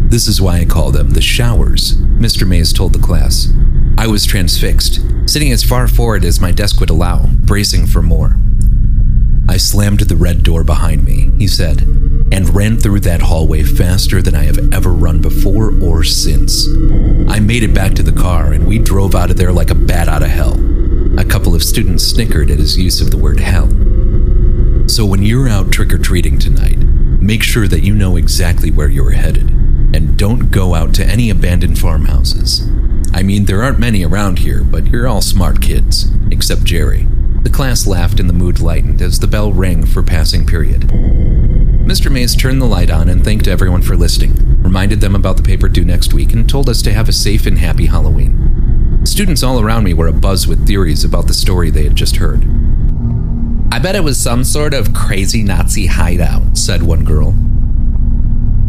This 0.10 0.25
is 0.25 0.39
why 0.39 0.60
I 0.60 0.65
call 0.65 0.91
them 0.91 1.10
the 1.10 1.19
showers, 1.19 1.97
Mr. 1.97 2.47
Mays 2.47 2.71
told 2.71 2.93
the 2.93 3.06
class. 3.06 3.49
I 3.97 4.08
was 4.08 4.25
transfixed, 4.25 5.01
sitting 5.25 5.51
as 5.51 5.65
far 5.65 5.89
forward 5.89 6.23
as 6.23 6.39
my 6.39 6.54
desk 6.54 6.80
would 6.80 6.89
allow, 6.89 7.25
bracing 7.25 7.86
for 7.86 8.01
more. 8.01 8.38
I 9.49 9.58
slammed 9.58 9.99
the 9.99 10.15
red 10.15 10.41
door 10.41 10.63
behind 10.63 11.04
me, 11.04 11.32
he 11.38 11.49
said, 11.49 11.82
and 12.32 12.56
ran 12.56 12.78
through 12.78 13.01
that 13.01 13.23
hallway 13.23 13.63
faster 13.63 14.21
than 14.21 14.36
I 14.36 14.45
have 14.45 14.73
ever 14.73 14.93
run 14.93 15.19
before 15.19 15.78
or 15.84 16.06
since. 16.06 16.65
I 17.28 17.41
made 17.41 17.63
it 17.63 17.73
back 17.73 17.93
to 17.95 18.04
the 18.04 18.13
car 18.13 18.54
and 18.54 18.65
we 18.65 18.80
drove 18.80 19.15
out 19.15 19.32
of 19.32 19.36
there 19.36 19.51
like 19.51 19.69
a 19.69 19.75
bat 19.75 20.08
out 20.08 20.23
of 20.23 20.30
hell. 20.30 20.58
A 21.17 21.23
couple 21.23 21.56
of 21.56 21.63
students 21.63 22.04
snickered 22.04 22.51
at 22.51 22.60
his 22.60 22.78
use 22.78 22.99
of 22.99 23.10
the 23.10 23.17
word 23.17 23.39
hell. 23.39 23.69
So 24.89 25.06
when 25.06 25.23
you're 25.23 25.47
out 25.47 25.71
trick 25.71 25.93
or 25.93 25.97
treating 25.97 26.38
tonight, 26.38 26.78
make 26.78 27.41
sure 27.41 27.67
that 27.67 27.84
you 27.84 27.95
know 27.95 28.17
exactly 28.17 28.69
where 28.69 28.89
you're 28.89 29.12
headed 29.12 29.49
and 29.95 30.17
don't 30.17 30.51
go 30.51 30.75
out 30.75 30.93
to 30.95 31.06
any 31.06 31.30
abandoned 31.30 31.80
farmhouses. 31.80 32.67
I 33.13 33.23
mean, 33.23 33.45
there 33.45 33.63
aren't 33.63 33.80
many 33.80 34.04
around 34.04 34.39
here, 34.39 34.62
but 34.63 34.88
you're 34.88 35.08
all 35.08 35.21
smart 35.21 35.62
kids, 35.62 36.12
except 36.32 36.65
Jerry. 36.65 37.08
The 37.43 37.49
class 37.49 37.88
laughed 37.88 38.19
and 38.19 38.30
the 38.30 38.34
mood 38.34 38.60
lightened 38.60 39.01
as 39.01 39.19
the 39.19 39.28
bell 39.28 39.54
rang 39.54 39.86
for 39.86 40.04
passing 40.04 40.45
period. 40.45 40.82
Mr. 41.86 42.12
Mays 42.12 42.36
turned 42.36 42.62
the 42.62 42.65
light 42.65 42.91
on 42.91 43.08
and 43.08 43.23
thanked 43.23 43.47
everyone 43.47 43.84
for 43.84 43.95
listening, 43.95 44.34
reminded 44.62 44.99
them 44.99 45.15
about 45.15 45.38
the 45.38 45.43
paper 45.43 45.69
due 45.69 45.86
next 45.86 46.13
week, 46.13 46.34
and 46.34 46.49
told 46.49 46.67
us 46.67 46.82
to 46.82 46.91
have 46.91 47.08
a 47.08 47.13
safe 47.13 47.45
and 47.45 47.60
happy 47.60 47.86
Halloween. 47.86 48.44
Students 49.06 49.44
all 49.44 49.62
around 49.62 49.84
me 49.84 49.94
were 49.94 50.12
abuzz 50.12 50.48
with 50.48 50.65
theories 50.65 51.04
about 51.04 51.28
the 51.28 51.34
story 51.34 51.70
they 51.70 51.84
had 51.84 51.96
just 51.96 52.15
heard. 52.15 52.44
I 53.72 53.78
bet 53.78 53.96
it 53.96 54.04
was 54.04 54.18
some 54.18 54.44
sort 54.44 54.74
of 54.74 54.94
crazy 54.94 55.44
Nazi 55.44 55.86
hideout, 55.86 56.58
said 56.58 56.82
one 56.82 57.06
girl. 57.06 57.36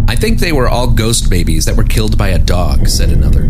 I 0.08 0.14
think 0.14 0.38
they 0.38 0.52
were 0.52 0.68
all 0.68 0.88
ghost 0.88 1.30
babies 1.30 1.64
that 1.64 1.76
were 1.76 1.84
killed 1.84 2.18
by 2.18 2.28
a 2.28 2.38
dog, 2.38 2.86
said 2.86 3.10
another. 3.10 3.48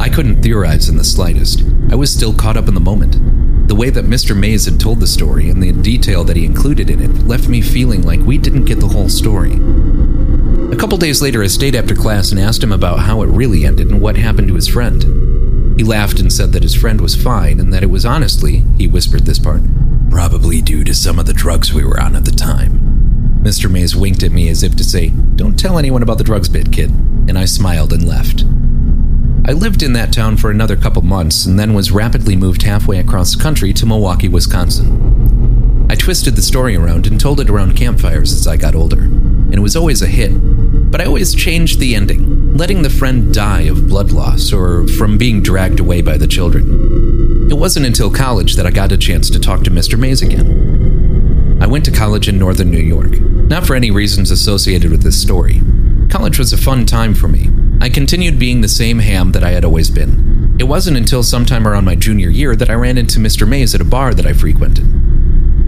I 0.00 0.08
couldn't 0.08 0.40
theorize 0.40 0.88
in 0.88 0.96
the 0.96 1.04
slightest. 1.04 1.64
I 1.90 1.96
was 1.96 2.12
still 2.12 2.32
caught 2.32 2.56
up 2.56 2.68
in 2.68 2.74
the 2.74 2.80
moment. 2.80 3.68
The 3.68 3.74
way 3.74 3.90
that 3.90 4.04
Mr. 4.04 4.38
Mays 4.38 4.66
had 4.66 4.78
told 4.78 5.00
the 5.00 5.06
story 5.08 5.50
and 5.50 5.60
the 5.60 5.72
detail 5.72 6.22
that 6.24 6.36
he 6.36 6.44
included 6.44 6.90
in 6.90 7.00
it 7.00 7.26
left 7.26 7.48
me 7.48 7.60
feeling 7.60 8.02
like 8.02 8.20
we 8.20 8.38
didn't 8.38 8.66
get 8.66 8.78
the 8.78 8.88
whole 8.88 9.08
story. 9.08 9.54
A 10.72 10.76
couple 10.76 10.96
days 10.96 11.20
later, 11.20 11.42
I 11.42 11.48
stayed 11.48 11.74
after 11.74 11.94
class 11.94 12.30
and 12.30 12.40
asked 12.40 12.62
him 12.62 12.72
about 12.72 13.00
how 13.00 13.22
it 13.22 13.28
really 13.28 13.64
ended 13.64 13.88
and 13.88 14.00
what 14.00 14.16
happened 14.16 14.48
to 14.48 14.54
his 14.54 14.68
friend. 14.68 15.33
He 15.76 15.82
laughed 15.82 16.20
and 16.20 16.32
said 16.32 16.52
that 16.52 16.62
his 16.62 16.74
friend 16.74 17.00
was 17.00 17.20
fine 17.20 17.58
and 17.58 17.72
that 17.72 17.82
it 17.82 17.90
was 17.90 18.06
honestly, 18.06 18.62
he 18.78 18.86
whispered 18.86 19.26
this 19.26 19.38
part, 19.38 19.62
probably 20.10 20.62
due 20.62 20.84
to 20.84 20.94
some 20.94 21.18
of 21.18 21.26
the 21.26 21.32
drugs 21.32 21.72
we 21.72 21.84
were 21.84 22.00
on 22.00 22.14
at 22.14 22.24
the 22.24 22.30
time. 22.30 23.40
Mr. 23.42 23.70
Mays 23.70 23.96
winked 23.96 24.22
at 24.22 24.32
me 24.32 24.48
as 24.48 24.62
if 24.62 24.76
to 24.76 24.84
say, 24.84 25.08
Don't 25.08 25.58
tell 25.58 25.78
anyone 25.78 26.02
about 26.02 26.18
the 26.18 26.24
drugs 26.24 26.48
bit, 26.48 26.72
kid, 26.72 26.90
and 27.28 27.38
I 27.38 27.44
smiled 27.44 27.92
and 27.92 28.06
left. 28.06 28.44
I 29.46 29.52
lived 29.52 29.82
in 29.82 29.92
that 29.92 30.12
town 30.12 30.38
for 30.38 30.50
another 30.50 30.76
couple 30.76 31.02
months 31.02 31.44
and 31.44 31.58
then 31.58 31.74
was 31.74 31.92
rapidly 31.92 32.36
moved 32.36 32.62
halfway 32.62 32.98
across 32.98 33.34
the 33.34 33.42
country 33.42 33.74
to 33.74 33.84
Milwaukee, 33.84 34.28
Wisconsin. 34.28 35.86
I 35.90 35.96
twisted 35.96 36.34
the 36.34 36.42
story 36.42 36.76
around 36.76 37.06
and 37.06 37.20
told 37.20 37.40
it 37.40 37.50
around 37.50 37.76
campfires 37.76 38.32
as 38.32 38.46
I 38.46 38.56
got 38.56 38.74
older, 38.74 39.02
and 39.02 39.54
it 39.54 39.60
was 39.60 39.76
always 39.76 40.00
a 40.00 40.06
hit. 40.06 40.30
But 40.90 41.02
I 41.02 41.04
always 41.04 41.34
changed 41.34 41.78
the 41.78 41.94
ending, 41.94 42.33
letting 42.54 42.82
the 42.82 42.90
friend 42.90 43.34
die 43.34 43.62
of 43.62 43.88
blood 43.88 44.12
loss 44.12 44.52
or 44.52 44.86
from 44.86 45.18
being 45.18 45.42
dragged 45.42 45.80
away 45.80 46.00
by 46.00 46.16
the 46.16 46.26
children. 46.26 47.48
It 47.50 47.54
wasn't 47.54 47.84
until 47.84 48.12
college 48.12 48.54
that 48.54 48.64
I 48.64 48.70
got 48.70 48.92
a 48.92 48.96
chance 48.96 49.28
to 49.30 49.40
talk 49.40 49.64
to 49.64 49.72
Mr. 49.72 49.98
Mays 49.98 50.22
again. 50.22 51.58
I 51.60 51.66
went 51.66 51.84
to 51.86 51.90
college 51.90 52.28
in 52.28 52.38
northern 52.38 52.70
New 52.70 52.78
York, 52.78 53.18
not 53.20 53.66
for 53.66 53.74
any 53.74 53.90
reasons 53.90 54.30
associated 54.30 54.92
with 54.92 55.02
this 55.02 55.20
story. 55.20 55.62
College 56.08 56.38
was 56.38 56.52
a 56.52 56.56
fun 56.56 56.86
time 56.86 57.12
for 57.12 57.26
me. 57.26 57.50
I 57.80 57.88
continued 57.88 58.38
being 58.38 58.60
the 58.60 58.68
same 58.68 59.00
ham 59.00 59.32
that 59.32 59.42
I 59.42 59.50
had 59.50 59.64
always 59.64 59.90
been. 59.90 60.54
It 60.60 60.64
wasn't 60.64 60.96
until 60.96 61.24
sometime 61.24 61.66
around 61.66 61.84
my 61.84 61.96
junior 61.96 62.30
year 62.30 62.54
that 62.54 62.70
I 62.70 62.74
ran 62.74 62.98
into 62.98 63.18
Mr. 63.18 63.48
Mays 63.48 63.74
at 63.74 63.80
a 63.80 63.84
bar 63.84 64.14
that 64.14 64.26
I 64.26 64.32
frequented. 64.32 64.86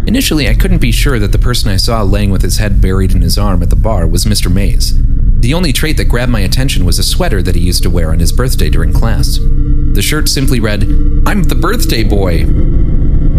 Initially, 0.06 0.48
I 0.48 0.54
couldn't 0.54 0.78
be 0.78 0.92
sure 0.92 1.18
that 1.18 1.32
the 1.32 1.38
person 1.38 1.72
I 1.72 1.78
saw 1.78 2.02
laying 2.02 2.30
with 2.30 2.42
his 2.42 2.58
head 2.58 2.80
buried 2.80 3.12
in 3.12 3.22
his 3.22 3.36
arm 3.36 3.60
at 3.64 3.70
the 3.70 3.76
bar 3.76 4.06
was 4.06 4.24
Mr. 4.24 4.52
Mays. 4.52 4.94
The 5.40 5.54
only 5.54 5.72
trait 5.72 5.96
that 5.98 6.08
grabbed 6.08 6.32
my 6.32 6.40
attention 6.40 6.84
was 6.84 6.98
a 6.98 7.04
sweater 7.04 7.40
that 7.42 7.54
he 7.54 7.60
used 7.60 7.82
to 7.84 7.90
wear 7.90 8.10
on 8.10 8.18
his 8.18 8.32
birthday 8.32 8.68
during 8.68 8.92
class. 8.92 9.38
The 9.38 10.02
shirt 10.02 10.28
simply 10.28 10.60
read, 10.60 10.82
I'm 11.26 11.44
the 11.44 11.54
birthday 11.54 12.02
boy. 12.02 12.46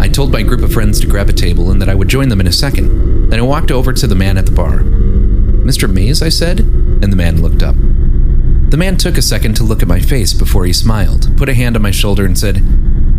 I 0.00 0.08
told 0.08 0.32
my 0.32 0.42
group 0.42 0.62
of 0.62 0.72
friends 0.72 1.00
to 1.00 1.06
grab 1.06 1.28
a 1.28 1.32
table 1.32 1.70
and 1.70 1.82
that 1.82 1.88
I 1.88 1.94
would 1.94 2.08
join 2.08 2.28
them 2.28 2.40
in 2.40 2.46
a 2.46 2.52
second. 2.52 3.30
Then 3.30 3.40
I 3.40 3.42
walked 3.42 3.70
over 3.70 3.92
to 3.92 4.06
the 4.06 4.14
man 4.14 4.38
at 4.38 4.46
the 4.46 4.52
bar. 4.52 4.78
Mr. 4.78 5.92
Mays, 5.92 6.22
I 6.22 6.30
said, 6.30 6.60
and 6.60 7.12
the 7.12 7.16
man 7.16 7.42
looked 7.42 7.62
up. 7.62 7.74
The 8.70 8.76
man 8.76 8.96
took 8.96 9.18
a 9.18 9.22
second 9.22 9.54
to 9.56 9.64
look 9.64 9.82
at 9.82 9.88
my 9.88 10.00
face 10.00 10.32
before 10.32 10.64
he 10.64 10.72
smiled, 10.72 11.36
put 11.36 11.48
a 11.48 11.54
hand 11.54 11.76
on 11.76 11.82
my 11.82 11.90
shoulder, 11.90 12.24
and 12.24 12.38
said, 12.38 12.62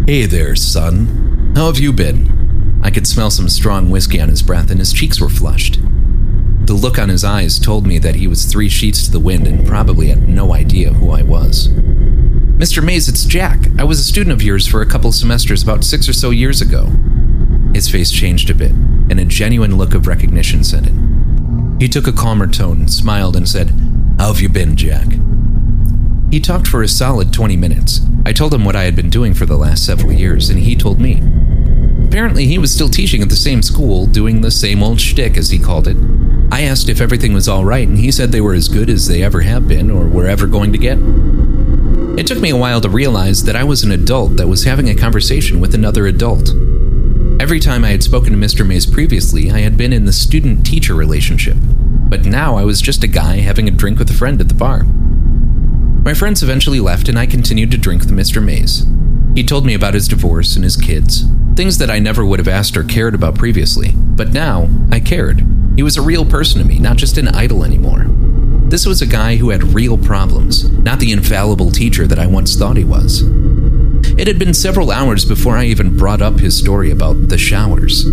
Hey 0.08 0.26
there, 0.26 0.56
son. 0.56 1.54
How 1.56 1.68
have 1.68 1.80
you 1.80 1.92
been? 1.92 2.80
I 2.82 2.92
could 2.92 3.08
smell 3.08 3.30
some 3.30 3.50
strong 3.50 3.90
whiskey 3.90 4.22
on 4.22 4.30
his 4.30 4.42
breath, 4.42 4.72
and 4.72 4.80
his 4.80 4.94
cheeks 4.94 5.20
were 5.20 5.30
flushed. 5.30 5.80
The 6.70 6.76
look 6.76 7.00
on 7.00 7.10
his 7.10 7.24
eyes 7.24 7.58
told 7.58 7.88
me 7.88 7.98
that 7.98 8.14
he 8.14 8.28
was 8.28 8.46
three 8.46 8.70
sheets 8.70 9.04
to 9.04 9.12
the 9.12 9.20
wind 9.20 9.48
and 9.48 9.66
probably 9.66 10.10
had 10.10 10.30
no 10.30 10.54
idea 10.54 10.94
who 10.94 11.10
I 11.10 11.24
was. 11.24 11.70
Mr. 12.60 12.86
Mays, 12.86 13.10
it's 13.10 13.26
Jack. 13.26 13.58
I 13.80 13.84
was 13.84 14.00
a 14.00 14.04
student 14.04 14.34
of 14.34 14.44
yours 14.44 14.68
for 14.68 14.80
a 14.80 14.86
couple 14.86 15.12
semesters 15.12 15.64
about 15.64 15.84
six 15.84 16.08
or 16.08 16.14
so 16.14 16.30
years 16.30 16.62
ago. 16.62 16.92
His 17.74 17.90
face 17.90 18.12
changed 18.12 18.52
a 18.52 18.54
bit, 18.54 18.70
and 18.70 19.20
a 19.20 19.26
genuine 19.26 19.78
look 19.78 19.96
of 19.96 20.06
recognition 20.06 20.64
set 20.64 20.86
in. 20.86 21.76
He 21.80 21.90
took 21.90 22.06
a 22.06 22.14
calmer 22.14 22.46
tone, 22.46 22.88
smiled, 22.88 23.36
and 23.36 23.50
said, 23.50 23.72
How 24.20 24.28
have 24.28 24.40
you 24.40 24.50
been, 24.50 24.76
Jack? 24.76 25.08
He 26.30 26.40
talked 26.40 26.68
for 26.68 26.84
a 26.84 26.88
solid 26.88 27.34
20 27.34 27.58
minutes. 27.58 28.02
I 28.28 28.32
told 28.32 28.54
him 28.54 28.64
what 28.64 28.76
I 28.76 28.84
had 28.84 28.96
been 28.96 29.10
doing 29.10 29.34
for 29.34 29.48
the 29.48 29.58
last 29.58 29.88
several 29.88 30.12
years, 30.12 30.52
and 30.52 30.60
he 30.60 30.76
told 30.76 31.02
me. 31.02 31.16
Apparently, 32.06 32.46
he 32.46 32.60
was 32.60 32.72
still 32.72 32.90
teaching 32.90 33.24
at 33.24 33.30
the 33.30 33.36
same 33.36 33.64
school, 33.64 34.06
doing 34.06 34.42
the 34.42 34.52
same 34.52 34.84
old 34.84 35.02
shtick, 35.02 35.36
as 35.36 35.50
he 35.50 35.58
called 35.58 35.88
it. 35.88 35.98
I 36.52 36.64
asked 36.64 36.90
if 36.90 37.00
everything 37.00 37.34
was 37.34 37.48
all 37.48 37.64
right, 37.64 37.88
and 37.88 37.98
he 37.98 38.12
said 38.12 38.32
they 38.32 38.42
were 38.42 38.54
as 38.54 38.68
good 38.68 38.90
as 38.90 39.08
they 39.08 39.22
ever 39.22 39.42
have 39.42 39.68
been 39.68 39.92
or 39.92 40.08
were 40.08 40.28
ever 40.28 40.48
going 40.48 40.72
to 40.72 40.80
get. 40.80 40.98
It 42.20 42.28
took 42.28 42.40
me 42.40 42.50
a 42.50 42.58
while 42.58 42.82
to 42.82 42.90
realize 42.90 43.44
that 43.44 43.56
I 43.56 43.64
was 43.64 43.84
an 43.84 43.92
adult 43.92 44.38
that 44.38 44.48
was 44.48 44.64
having 44.64 44.90
a 44.90 44.96
conversation 44.96 45.62
with 45.62 45.76
another 45.76 46.08
adult. 46.08 46.50
Every 47.40 47.60
time 47.60 47.86
I 47.86 47.92
had 47.92 48.04
spoken 48.04 48.34
to 48.34 48.38
Mr. 48.38 48.68
Mays 48.68 48.86
previously, 48.86 49.52
I 49.52 49.60
had 49.60 49.78
been 49.78 49.94
in 49.94 50.06
the 50.06 50.12
student 50.12 50.66
teacher 50.66 50.96
relationship, 50.96 51.56
but 51.62 52.26
now 52.26 52.58
I 52.58 52.64
was 52.64 52.82
just 52.82 53.04
a 53.04 53.08
guy 53.08 53.38
having 53.38 53.68
a 53.68 53.72
drink 53.72 54.00
with 54.00 54.10
a 54.10 54.14
friend 54.14 54.42
at 54.42 54.50
the 54.50 54.56
bar. 54.56 54.84
My 56.04 56.14
friends 56.14 56.42
eventually 56.42 56.80
left, 56.80 57.08
and 57.08 57.20
I 57.20 57.28
continued 57.28 57.72
to 57.72 57.78
drink 57.78 58.02
with 58.02 58.12
Mr. 58.12 58.44
Mays. 58.44 58.86
He 59.36 59.44
told 59.44 59.66
me 59.66 59.76
about 59.76 59.94
his 59.94 60.08
divorce 60.08 60.56
and 60.56 60.64
his 60.64 60.76
kids, 60.76 61.26
things 61.56 61.78
that 61.78 61.92
I 61.92 62.00
never 62.00 62.26
would 62.26 62.40
have 62.40 62.48
asked 62.48 62.76
or 62.76 62.84
cared 62.84 63.14
about 63.14 63.36
previously, 63.36 63.92
but 63.94 64.34
now 64.34 64.68
I 64.92 65.00
cared. 65.00 65.59
He 65.80 65.84
was 65.84 65.96
a 65.96 66.02
real 66.02 66.26
person 66.26 66.60
to 66.60 66.68
me, 66.68 66.78
not 66.78 66.98
just 66.98 67.18
an 67.18 67.30
idol 67.30 67.64
anymore. 67.64 68.04
This 68.68 68.86
was 68.86 69.02
a 69.02 69.08
guy 69.08 69.38
who 69.38 69.52
had 69.52 69.74
real 69.74 69.98
problems, 69.98 70.70
not 70.70 71.00
the 71.00 71.14
infallible 71.14 71.72
teacher 71.72 72.06
that 72.06 72.20
I 72.20 72.28
once 72.28 72.58
thought 72.58 72.76
he 72.76 72.84
was. 72.84 73.22
It 74.20 74.28
had 74.28 74.38
been 74.38 74.54
several 74.54 74.92
hours 74.92 75.24
before 75.24 75.56
I 75.56 75.64
even 75.68 75.96
brought 75.96 76.22
up 76.22 76.38
his 76.38 76.58
story 76.58 76.92
about 76.92 77.30
the 77.30 77.38
showers. 77.38 78.06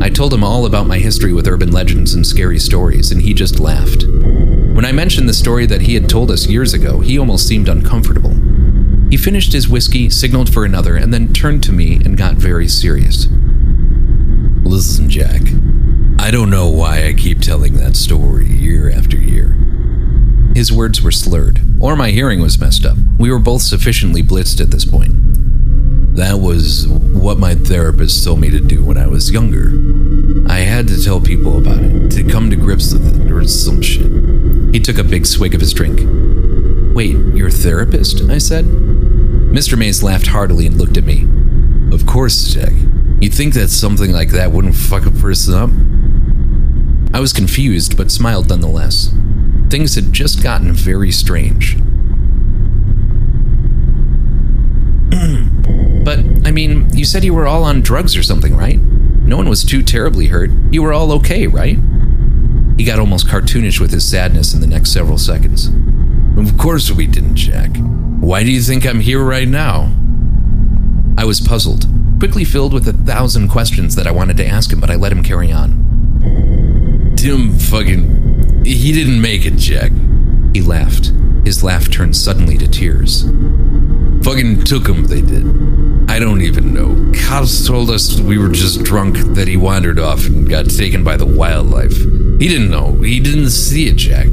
I 0.00 0.08
told 0.08 0.32
him 0.32 0.44
all 0.44 0.66
about 0.66 0.86
my 0.86 0.98
history 0.98 1.32
with 1.32 1.48
urban 1.48 1.72
legends 1.72 2.14
and 2.14 2.24
scary 2.24 2.60
stories, 2.60 3.10
and 3.10 3.20
he 3.20 3.34
just 3.34 3.58
laughed. 3.58 4.04
When 4.04 4.84
I 4.84 4.92
mentioned 4.92 5.28
the 5.28 5.34
story 5.34 5.66
that 5.66 5.82
he 5.82 5.94
had 5.94 6.08
told 6.08 6.30
us 6.30 6.46
years 6.46 6.74
ago, 6.74 7.00
he 7.00 7.18
almost 7.18 7.48
seemed 7.48 7.68
uncomfortable. 7.68 8.36
He 9.10 9.16
finished 9.16 9.52
his 9.52 9.68
whiskey, 9.68 10.10
signaled 10.10 10.54
for 10.54 10.64
another, 10.64 10.94
and 10.94 11.12
then 11.12 11.32
turned 11.32 11.64
to 11.64 11.72
me 11.72 11.96
and 12.04 12.16
got 12.16 12.36
very 12.36 12.68
serious. 12.68 13.26
Listen, 14.62 15.10
Jack. 15.10 15.42
I 16.18 16.30
don't 16.30 16.50
know 16.50 16.68
why 16.68 17.06
I 17.06 17.12
keep 17.12 17.40
telling 17.40 17.74
that 17.74 17.96
story 17.96 18.46
year 18.46 18.90
after 18.90 19.16
year. 19.16 19.56
His 20.54 20.72
words 20.72 21.00
were 21.00 21.12
slurred, 21.12 21.60
or 21.80 21.96
my 21.96 22.10
hearing 22.10 22.40
was 22.40 22.58
messed 22.58 22.84
up. 22.84 22.96
We 23.18 23.30
were 23.30 23.38
both 23.38 23.62
sufficiently 23.62 24.22
blitzed 24.22 24.60
at 24.60 24.70
this 24.70 24.84
point. 24.84 25.12
That 26.16 26.40
was 26.40 26.86
what 26.88 27.38
my 27.38 27.54
therapist 27.54 28.24
told 28.24 28.40
me 28.40 28.50
to 28.50 28.60
do 28.60 28.84
when 28.84 28.98
I 28.98 29.06
was 29.06 29.30
younger. 29.30 29.70
I 30.50 30.58
had 30.58 30.88
to 30.88 31.02
tell 31.02 31.20
people 31.20 31.58
about 31.58 31.80
it, 31.80 32.10
to 32.10 32.24
come 32.24 32.50
to 32.50 32.56
grips 32.56 32.92
with 32.92 33.20
it, 33.20 33.30
or 33.30 33.46
some 33.46 33.80
shit. 33.80 34.10
He 34.74 34.80
took 34.80 34.98
a 34.98 35.04
big 35.04 35.26
swig 35.26 35.54
of 35.54 35.60
his 35.60 35.72
drink. 35.72 36.00
Wait, 36.94 37.16
your 37.34 37.50
therapist? 37.50 38.22
I 38.28 38.38
said. 38.38 38.64
Mr. 38.64 39.78
Mays 39.78 40.02
laughed 40.02 40.26
heartily 40.26 40.66
and 40.66 40.76
looked 40.76 40.96
at 40.96 41.04
me. 41.04 41.26
Of 41.94 42.06
course, 42.06 42.52
Jack. 42.52 42.72
You'd 43.20 43.34
think 43.34 43.54
that 43.54 43.68
something 43.68 44.12
like 44.12 44.30
that 44.30 44.52
wouldn't 44.52 44.74
fuck 44.74 45.06
a 45.06 45.10
person 45.10 45.54
up? 45.54 45.70
I 47.12 47.20
was 47.20 47.32
confused, 47.32 47.96
but 47.96 48.10
smiled 48.10 48.48
nonetheless. 48.48 49.12
Things 49.68 49.94
had 49.94 50.12
just 50.12 50.42
gotten 50.42 50.72
very 50.72 51.10
strange. 51.10 51.76
but, 56.04 56.18
I 56.46 56.50
mean, 56.52 56.88
you 56.96 57.04
said 57.04 57.24
you 57.24 57.34
were 57.34 57.46
all 57.46 57.64
on 57.64 57.82
drugs 57.82 58.16
or 58.16 58.22
something, 58.22 58.56
right? 58.56 58.78
No 58.80 59.36
one 59.36 59.48
was 59.48 59.64
too 59.64 59.82
terribly 59.82 60.28
hurt. 60.28 60.50
You 60.70 60.82
were 60.82 60.92
all 60.92 61.12
okay, 61.12 61.46
right? 61.46 61.78
He 62.78 62.84
got 62.84 62.98
almost 62.98 63.26
cartoonish 63.26 63.80
with 63.80 63.92
his 63.92 64.08
sadness 64.08 64.54
in 64.54 64.60
the 64.60 64.66
next 64.66 64.92
several 64.92 65.18
seconds. 65.18 65.70
Of 66.38 66.56
course 66.56 66.90
we 66.90 67.06
didn't, 67.06 67.36
Jack. 67.36 67.70
Why 68.20 68.42
do 68.42 68.50
you 68.50 68.62
think 68.62 68.86
I'm 68.86 69.00
here 69.00 69.22
right 69.22 69.48
now? 69.48 69.92
I 71.18 71.24
was 71.24 71.40
puzzled, 71.40 71.86
quickly 72.18 72.44
filled 72.44 72.72
with 72.72 72.88
a 72.88 72.92
thousand 72.92 73.48
questions 73.48 73.96
that 73.96 74.06
I 74.06 74.12
wanted 74.12 74.36
to 74.38 74.46
ask 74.46 74.72
him, 74.72 74.80
but 74.80 74.90
I 74.90 74.94
let 74.94 75.12
him 75.12 75.22
carry 75.22 75.52
on. 75.52 75.89
Tim 77.20 77.58
fucking. 77.58 78.64
He 78.64 78.92
didn't 78.92 79.20
make 79.20 79.44
it, 79.44 79.56
Jack. 79.56 79.92
He 80.54 80.62
laughed. 80.62 81.12
His 81.44 81.62
laugh 81.62 81.90
turned 81.90 82.16
suddenly 82.16 82.56
to 82.56 82.66
tears. 82.66 83.24
Fucking 84.22 84.64
took 84.64 84.88
him, 84.88 85.04
they 85.04 85.20
did. 85.20 85.44
I 86.10 86.18
don't 86.18 86.40
even 86.40 86.72
know. 86.72 87.12
Cops 87.26 87.66
told 87.66 87.90
us 87.90 88.18
we 88.18 88.38
were 88.38 88.48
just 88.48 88.84
drunk, 88.84 89.18
that 89.34 89.48
he 89.48 89.58
wandered 89.58 89.98
off 89.98 90.24
and 90.24 90.48
got 90.48 90.70
taken 90.70 91.04
by 91.04 91.18
the 91.18 91.26
wildlife. 91.26 91.94
He 91.94 92.48
didn't 92.48 92.70
know. 92.70 92.92
He 93.02 93.20
didn't 93.20 93.50
see 93.50 93.86
it, 93.86 93.96
Jack. 93.96 94.28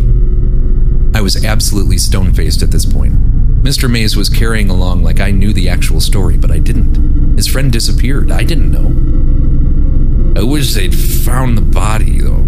I 1.14 1.20
was 1.20 1.44
absolutely 1.44 1.98
stone 1.98 2.34
faced 2.34 2.64
at 2.64 2.72
this 2.72 2.86
point. 2.86 3.16
Mr. 3.64 3.92
Mays 3.92 4.16
was 4.16 4.30
carrying 4.30 4.70
along 4.70 5.04
like 5.04 5.20
I 5.20 5.32
knew 5.32 5.52
the 5.52 5.68
actual 5.68 6.00
story, 6.00 6.38
but 6.38 6.52
I 6.52 6.60
didn't. 6.60 7.36
His 7.36 7.48
friend 7.48 7.70
disappeared. 7.70 8.32
I 8.32 8.46
didn't 8.46 8.72
know. 8.72 10.40
I 10.40 10.44
wish 10.46 10.74
they'd 10.74 10.96
found 10.96 11.58
the 11.58 11.62
body, 11.62 12.22
though. 12.22 12.47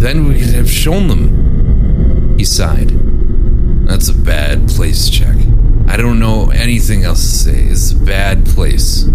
Then 0.00 0.26
we 0.26 0.40
could 0.40 0.54
have 0.54 0.70
shown 0.70 1.08
them. 1.08 2.38
He 2.38 2.44
sighed. 2.44 2.90
That's 3.86 4.08
a 4.08 4.14
bad 4.14 4.66
place, 4.68 5.10
Jack. 5.10 5.36
I 5.86 5.98
don't 5.98 6.18
know 6.18 6.48
anything 6.50 7.04
else 7.04 7.20
to 7.20 7.28
say. 7.28 7.64
It's 7.64 7.92
a 7.92 7.96
bad 7.96 8.46
place. 8.46 9.10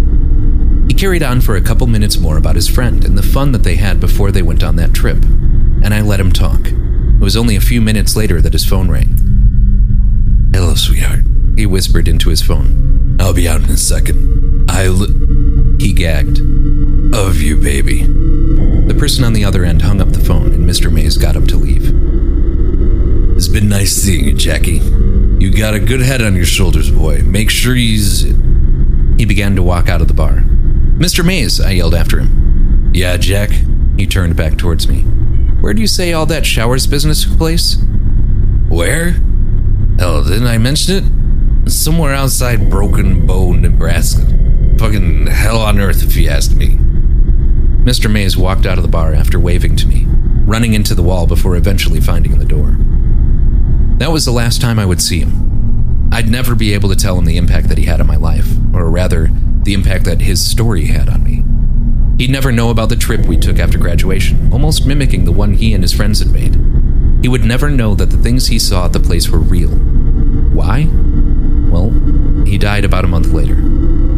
He 0.86 0.94
carried 0.94 1.24
on 1.24 1.40
for 1.40 1.56
a 1.56 1.60
couple 1.60 1.88
minutes 1.88 2.18
more 2.18 2.36
about 2.36 2.54
his 2.54 2.68
friend 2.68 3.04
and 3.04 3.18
the 3.18 3.22
fun 3.24 3.50
that 3.50 3.64
they 3.64 3.74
had 3.74 3.98
before 3.98 4.30
they 4.30 4.42
went 4.42 4.62
on 4.62 4.76
that 4.76 4.94
trip, 4.94 5.24
and 5.24 5.92
I 5.92 6.02
let 6.02 6.20
him 6.20 6.30
talk. 6.30 6.60
It 6.68 7.20
was 7.20 7.36
only 7.36 7.56
a 7.56 7.60
few 7.60 7.80
minutes 7.80 8.14
later 8.14 8.40
that 8.40 8.52
his 8.52 8.64
phone 8.64 8.88
rang. 8.88 10.50
Hello, 10.54 10.74
sweetheart, 10.74 11.24
he 11.56 11.66
whispered 11.66 12.06
into 12.06 12.28
his 12.28 12.42
phone. 12.42 13.16
I'll 13.18 13.34
be 13.34 13.48
out 13.48 13.62
in 13.62 13.70
a 13.70 13.76
second. 13.76 14.70
I 14.70 14.88
will 14.88 15.08
He 15.80 15.92
gagged. 15.92 16.38
Of 17.12 17.40
you, 17.40 17.56
baby. 17.56 18.25
The 18.86 18.94
person 18.98 19.24
on 19.24 19.32
the 19.32 19.44
other 19.44 19.64
end 19.64 19.82
hung 19.82 20.00
up 20.00 20.12
the 20.12 20.24
phone, 20.24 20.52
and 20.52 20.68
Mr. 20.68 20.92
Mays 20.92 21.16
got 21.16 21.36
up 21.36 21.44
to 21.48 21.56
leave. 21.56 21.92
It's 23.36 23.48
been 23.48 23.68
nice 23.68 23.92
seeing 23.92 24.24
you, 24.24 24.32
Jackie. 24.32 24.80
You 25.38 25.50
got 25.50 25.74
a 25.74 25.80
good 25.80 26.00
head 26.00 26.22
on 26.22 26.34
your 26.34 26.46
shoulders, 26.46 26.90
boy. 26.90 27.18
Make 27.18 27.50
sure 27.50 27.74
you 27.74 27.84
use 27.84 28.24
it. 28.24 28.36
He 29.18 29.24
began 29.24 29.56
to 29.56 29.62
walk 29.62 29.88
out 29.88 30.00
of 30.00 30.08
the 30.08 30.14
bar. 30.14 30.44
Mr. 30.98 31.24
Mays, 31.24 31.60
I 31.60 31.72
yelled 31.72 31.94
after 31.94 32.20
him. 32.20 32.90
Yeah, 32.94 33.16
Jack? 33.16 33.50
He 33.96 34.06
turned 34.06 34.36
back 34.36 34.56
towards 34.56 34.88
me. 34.88 35.02
Where 35.60 35.74
do 35.74 35.80
you 35.80 35.86
say 35.86 36.12
all 36.12 36.26
that 36.26 36.46
showers 36.46 36.86
business 36.86 37.24
took 37.24 37.36
place? 37.36 37.76
Where? 38.68 39.16
Hell, 39.98 40.24
didn't 40.24 40.46
I 40.46 40.58
mention 40.58 41.04
it? 41.64 41.70
Somewhere 41.70 42.14
outside 42.14 42.70
Broken 42.70 43.26
Bow, 43.26 43.52
Nebraska. 43.52 44.22
Fucking 44.78 45.26
hell 45.26 45.58
on 45.58 45.80
earth, 45.80 46.02
if 46.02 46.16
you 46.16 46.28
ask 46.28 46.52
me. 46.52 46.75
Mr. 47.86 48.10
Mays 48.10 48.36
walked 48.36 48.66
out 48.66 48.78
of 48.78 48.82
the 48.82 48.88
bar 48.88 49.14
after 49.14 49.38
waving 49.38 49.76
to 49.76 49.86
me. 49.86 50.06
running 50.46 50.74
into 50.74 50.94
the 50.94 51.02
wall 51.02 51.26
before 51.26 51.56
eventually 51.56 52.00
finding 52.00 52.38
the 52.38 52.44
door. 52.44 52.76
That 53.98 54.12
was 54.12 54.24
the 54.24 54.32
last 54.32 54.60
time 54.60 54.78
I 54.78 54.86
would 54.86 55.02
see 55.02 55.18
him. 55.18 56.08
I'd 56.12 56.28
never 56.28 56.54
be 56.54 56.72
able 56.72 56.88
to 56.88 56.96
tell 56.96 57.18
him 57.18 57.24
the 57.24 57.36
impact 57.36 57.68
that 57.68 57.78
he 57.78 57.84
had 57.84 58.00
on 58.00 58.06
my 58.06 58.16
life, 58.16 58.48
or 58.72 58.88
rather, 58.88 59.28
the 59.62 59.74
impact 59.74 60.04
that 60.04 60.20
his 60.20 60.44
story 60.44 60.86
had 60.86 61.08
on 61.08 61.24
me. 61.24 61.42
He'd 62.18 62.30
never 62.30 62.52
know 62.52 62.70
about 62.70 62.88
the 62.90 62.96
trip 62.96 63.26
we 63.26 63.36
took 63.36 63.58
after 63.58 63.76
graduation, 63.76 64.52
almost 64.52 64.86
mimicking 64.86 65.24
the 65.24 65.32
one 65.32 65.54
he 65.54 65.74
and 65.74 65.82
his 65.82 65.92
friends 65.92 66.20
had 66.20 66.32
made. 66.32 66.54
He 67.22 67.28
would 67.28 67.44
never 67.44 67.68
know 67.68 67.96
that 67.96 68.10
the 68.10 68.16
things 68.16 68.46
he 68.46 68.58
saw 68.58 68.84
at 68.86 68.92
the 68.92 69.00
place 69.00 69.28
were 69.28 69.40
real. 69.40 69.70
Why? 69.70 70.88
Well, 71.70 71.90
he 72.46 72.56
died 72.56 72.84
about 72.84 73.04
a 73.04 73.08
month 73.08 73.32
later. 73.32 73.56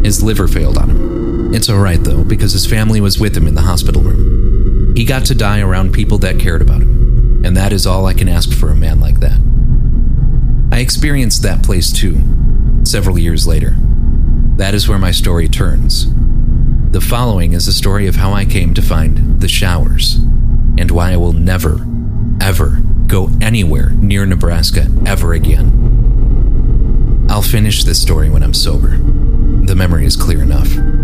His 0.03 0.21
liver 0.21 0.47
failed 0.47 0.77
on 0.77 0.89
him. 0.91 1.38
It's 1.51 1.69
alright 1.69 2.03
though, 2.03 2.23
because 2.23 2.53
his 2.53 2.67
family 2.67 3.01
was 3.01 3.19
with 3.19 3.35
him 3.35 3.47
in 3.47 3.55
the 3.55 3.61
hospital 3.61 4.01
room. 4.01 4.95
He 4.95 5.03
got 5.03 5.25
to 5.25 5.35
die 5.35 5.61
around 5.61 5.93
people 5.93 6.17
that 6.19 6.39
cared 6.39 6.61
about 6.61 6.81
him, 6.81 7.43
and 7.43 7.57
that 7.57 7.73
is 7.73 7.87
all 7.87 8.05
I 8.05 8.13
can 8.13 8.29
ask 8.29 8.51
for 8.51 8.69
a 8.69 8.75
man 8.75 8.99
like 8.99 9.19
that. 9.21 9.39
I 10.71 10.79
experienced 10.79 11.41
that 11.43 11.63
place 11.63 11.91
too, 11.91 12.21
several 12.83 13.17
years 13.17 13.47
later. 13.47 13.75
That 14.57 14.73
is 14.73 14.87
where 14.87 14.99
my 14.99 15.11
story 15.11 15.47
turns. 15.47 16.11
The 16.91 17.01
following 17.01 17.53
is 17.53 17.67
a 17.67 17.73
story 17.73 18.07
of 18.07 18.15
how 18.15 18.33
I 18.33 18.45
came 18.45 18.73
to 18.75 18.81
find 18.81 19.41
the 19.41 19.47
showers, 19.47 20.15
and 20.77 20.91
why 20.91 21.13
I 21.13 21.17
will 21.17 21.33
never, 21.33 21.85
ever 22.41 22.81
go 23.07 23.31
anywhere 23.41 23.89
near 23.89 24.25
Nebraska 24.25 24.87
ever 25.05 25.33
again. 25.33 27.27
I'll 27.29 27.41
finish 27.41 27.83
this 27.83 28.01
story 28.01 28.29
when 28.29 28.43
I'm 28.43 28.53
sober. 28.53 28.97
The 28.97 29.75
memory 29.75 30.05
is 30.05 30.15
clear 30.15 30.41
enough. 30.41 30.98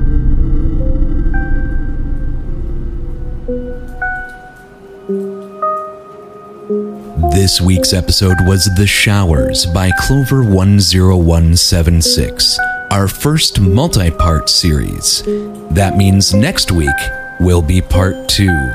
This 7.35 7.59
week's 7.59 7.91
episode 7.91 8.37
was 8.47 8.63
The 8.77 8.87
Showers 8.87 9.65
by 9.65 9.91
Clover10176, 9.91 12.57
our 12.91 13.09
first 13.09 13.59
multi 13.59 14.09
part 14.09 14.49
series. 14.49 15.21
That 15.71 15.97
means 15.97 16.33
next 16.33 16.71
week 16.71 16.95
will 17.41 17.61
be 17.61 17.81
part 17.81 18.29
two. 18.29 18.71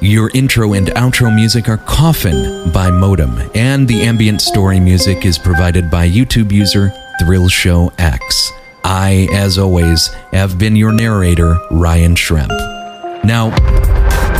Your 0.00 0.30
intro 0.32 0.72
and 0.72 0.86
outro 0.86 1.34
music 1.34 1.68
are 1.68 1.76
Coffin 1.76 2.72
by 2.72 2.90
Modem, 2.90 3.50
and 3.54 3.86
the 3.86 4.00
ambient 4.00 4.40
story 4.40 4.80
music 4.80 5.26
is 5.26 5.36
provided 5.36 5.90
by 5.90 6.08
YouTube 6.08 6.50
user 6.50 6.90
Thrill 7.20 7.50
Show 7.50 7.92
X. 7.98 8.52
I, 8.84 9.28
as 9.34 9.58
always, 9.58 10.06
have 10.32 10.58
been 10.58 10.76
your 10.76 10.92
narrator, 10.92 11.58
Ryan 11.70 12.14
Schremp. 12.14 12.48
Now, 13.22 13.50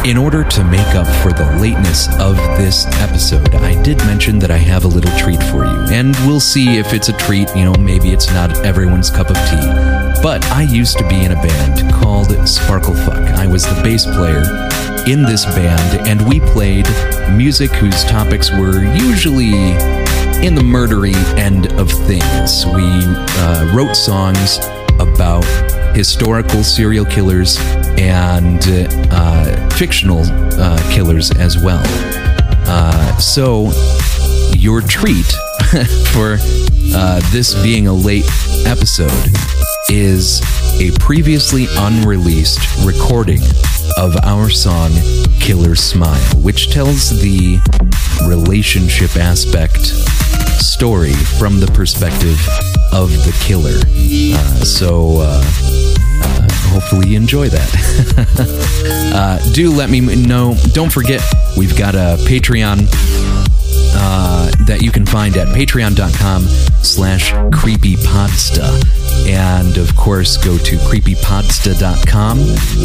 in 0.04 0.18
order 0.18 0.44
to 0.44 0.64
make 0.64 0.94
up 0.94 1.06
for 1.22 1.32
the 1.32 1.58
lateness 1.58 2.08
of 2.20 2.36
this 2.58 2.86
episode, 3.00 3.54
I 3.54 3.80
did 3.82 3.96
mention 3.98 4.38
that 4.40 4.50
I 4.50 4.58
have 4.58 4.84
a 4.84 4.88
little 4.88 5.10
treat 5.18 5.42
for 5.44 5.64
you, 5.64 5.86
and 5.90 6.14
we'll 6.26 6.40
see 6.40 6.76
if 6.76 6.92
it's 6.92 7.08
a 7.08 7.14
treat. 7.14 7.48
You 7.56 7.64
know, 7.64 7.74
maybe 7.74 8.10
it's 8.10 8.30
not 8.30 8.54
everyone's 8.66 9.08
cup 9.08 9.30
of 9.30 9.36
tea. 9.36 9.66
But 10.22 10.44
I 10.52 10.62
used 10.62 10.98
to 10.98 11.08
be 11.08 11.24
in 11.24 11.32
a 11.32 11.36
band 11.36 11.90
called 11.94 12.28
Sparklefuck. 12.28 13.34
I 13.36 13.46
was 13.46 13.64
the 13.64 13.80
bass 13.82 14.04
player 14.04 14.42
in 15.06 15.22
this 15.22 15.46
band, 15.46 16.06
and 16.06 16.26
we 16.28 16.40
played 16.40 16.86
music 17.32 17.70
whose 17.70 18.04
topics 18.04 18.50
were 18.50 18.84
usually 18.84 19.54
in 20.44 20.54
the 20.54 20.62
murdery 20.62 21.14
end 21.38 21.72
of 21.80 21.90
things. 21.90 22.66
We 22.66 22.84
uh, 22.84 23.72
wrote 23.74 23.94
songs 23.94 24.58
about 25.04 25.44
historical 25.94 26.62
serial 26.64 27.04
killers 27.04 27.58
and 27.98 28.60
uh, 29.10 29.68
fictional 29.70 30.22
uh, 30.24 30.90
killers 30.90 31.30
as 31.32 31.56
well. 31.58 31.82
Uh, 32.66 33.16
so, 33.18 33.70
your 34.56 34.80
treat 34.80 35.26
for 36.12 36.38
uh, 36.94 37.20
this 37.30 37.54
being 37.62 37.86
a 37.86 37.92
late 37.92 38.26
episode 38.66 39.10
is 39.88 40.40
a 40.80 40.90
previously 40.98 41.66
unreleased 41.78 42.60
recording 42.84 43.40
of 43.96 44.16
our 44.24 44.50
song 44.50 44.90
Killer 45.40 45.74
Smile, 45.74 46.20
which 46.36 46.70
tells 46.70 47.10
the 47.20 47.58
relationship 48.26 49.16
aspect 49.16 49.86
story 50.60 51.12
from 51.38 51.60
the 51.60 51.66
perspective 51.68 52.38
of 52.92 53.10
the 53.24 53.36
killer. 53.40 53.78
Uh, 54.36 54.64
so, 54.64 55.18
uh, 55.18 55.42
uh, 56.22 56.48
hopefully, 56.70 57.10
you 57.10 57.16
enjoy 57.16 57.48
that. 57.48 59.12
uh, 59.14 59.52
do 59.52 59.70
let 59.70 59.90
me 59.90 60.00
know. 60.00 60.54
Don't 60.72 60.92
forget, 60.92 61.22
we've 61.56 61.76
got 61.76 61.94
a 61.94 62.16
Patreon 62.26 62.88
uh, 63.94 64.50
that 64.66 64.82
you 64.82 64.90
can 64.90 65.06
find 65.06 65.36
at 65.36 65.48
patreon.com 65.48 66.42
slash 66.82 67.32
creepypodsta. 67.50 69.28
And 69.28 69.78
of 69.78 69.94
course, 69.96 70.36
go 70.36 70.58
to 70.58 70.76
creepypodsta.com 70.76 72.38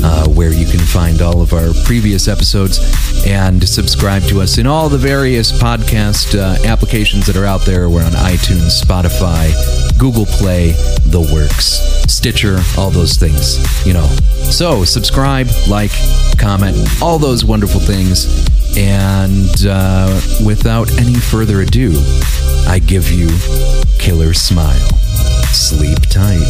uh, 0.03 0.29
where 0.29 0.51
you 0.53 0.65
can 0.65 0.79
find 0.79 1.21
all 1.21 1.41
of 1.41 1.53
our 1.53 1.73
previous 1.85 2.27
episodes 2.27 2.79
and 3.25 3.67
subscribe 3.67 4.23
to 4.23 4.41
us 4.41 4.57
in 4.57 4.67
all 4.67 4.89
the 4.89 4.97
various 4.97 5.51
podcast 5.51 6.37
uh, 6.37 6.57
applications 6.67 7.25
that 7.25 7.35
are 7.35 7.45
out 7.45 7.65
there. 7.65 7.89
We're 7.89 8.03
on 8.03 8.11
iTunes, 8.13 8.81
Spotify, 8.81 9.51
Google 9.97 10.25
Play, 10.25 10.71
The 11.05 11.29
Works, 11.33 11.65
Stitcher, 12.11 12.59
all 12.77 12.89
those 12.89 13.17
things, 13.17 13.57
you 13.85 13.93
know. 13.93 14.07
So 14.49 14.83
subscribe, 14.83 15.47
like, 15.67 15.91
comment, 16.37 16.77
all 17.01 17.19
those 17.19 17.43
wonderful 17.43 17.81
things. 17.81 18.58
And 18.79 19.65
uh, 19.67 20.21
without 20.45 20.89
any 20.97 21.15
further 21.15 21.59
ado, 21.59 21.91
I 22.65 22.79
give 22.79 23.11
you 23.11 23.27
Killer 23.99 24.33
Smile. 24.33 24.87
Sleep 25.51 25.99
tight. 26.09 26.47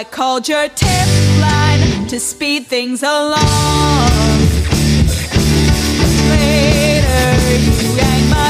I 0.00 0.04
called 0.04 0.48
your 0.48 0.66
tip 0.66 1.08
line 1.42 2.06
to 2.06 2.18
speed 2.18 2.68
things 2.68 3.02
along. 3.02 3.36
Later, 6.30 7.26
you 7.60 7.96
rang 7.98 8.30
my 8.30 8.49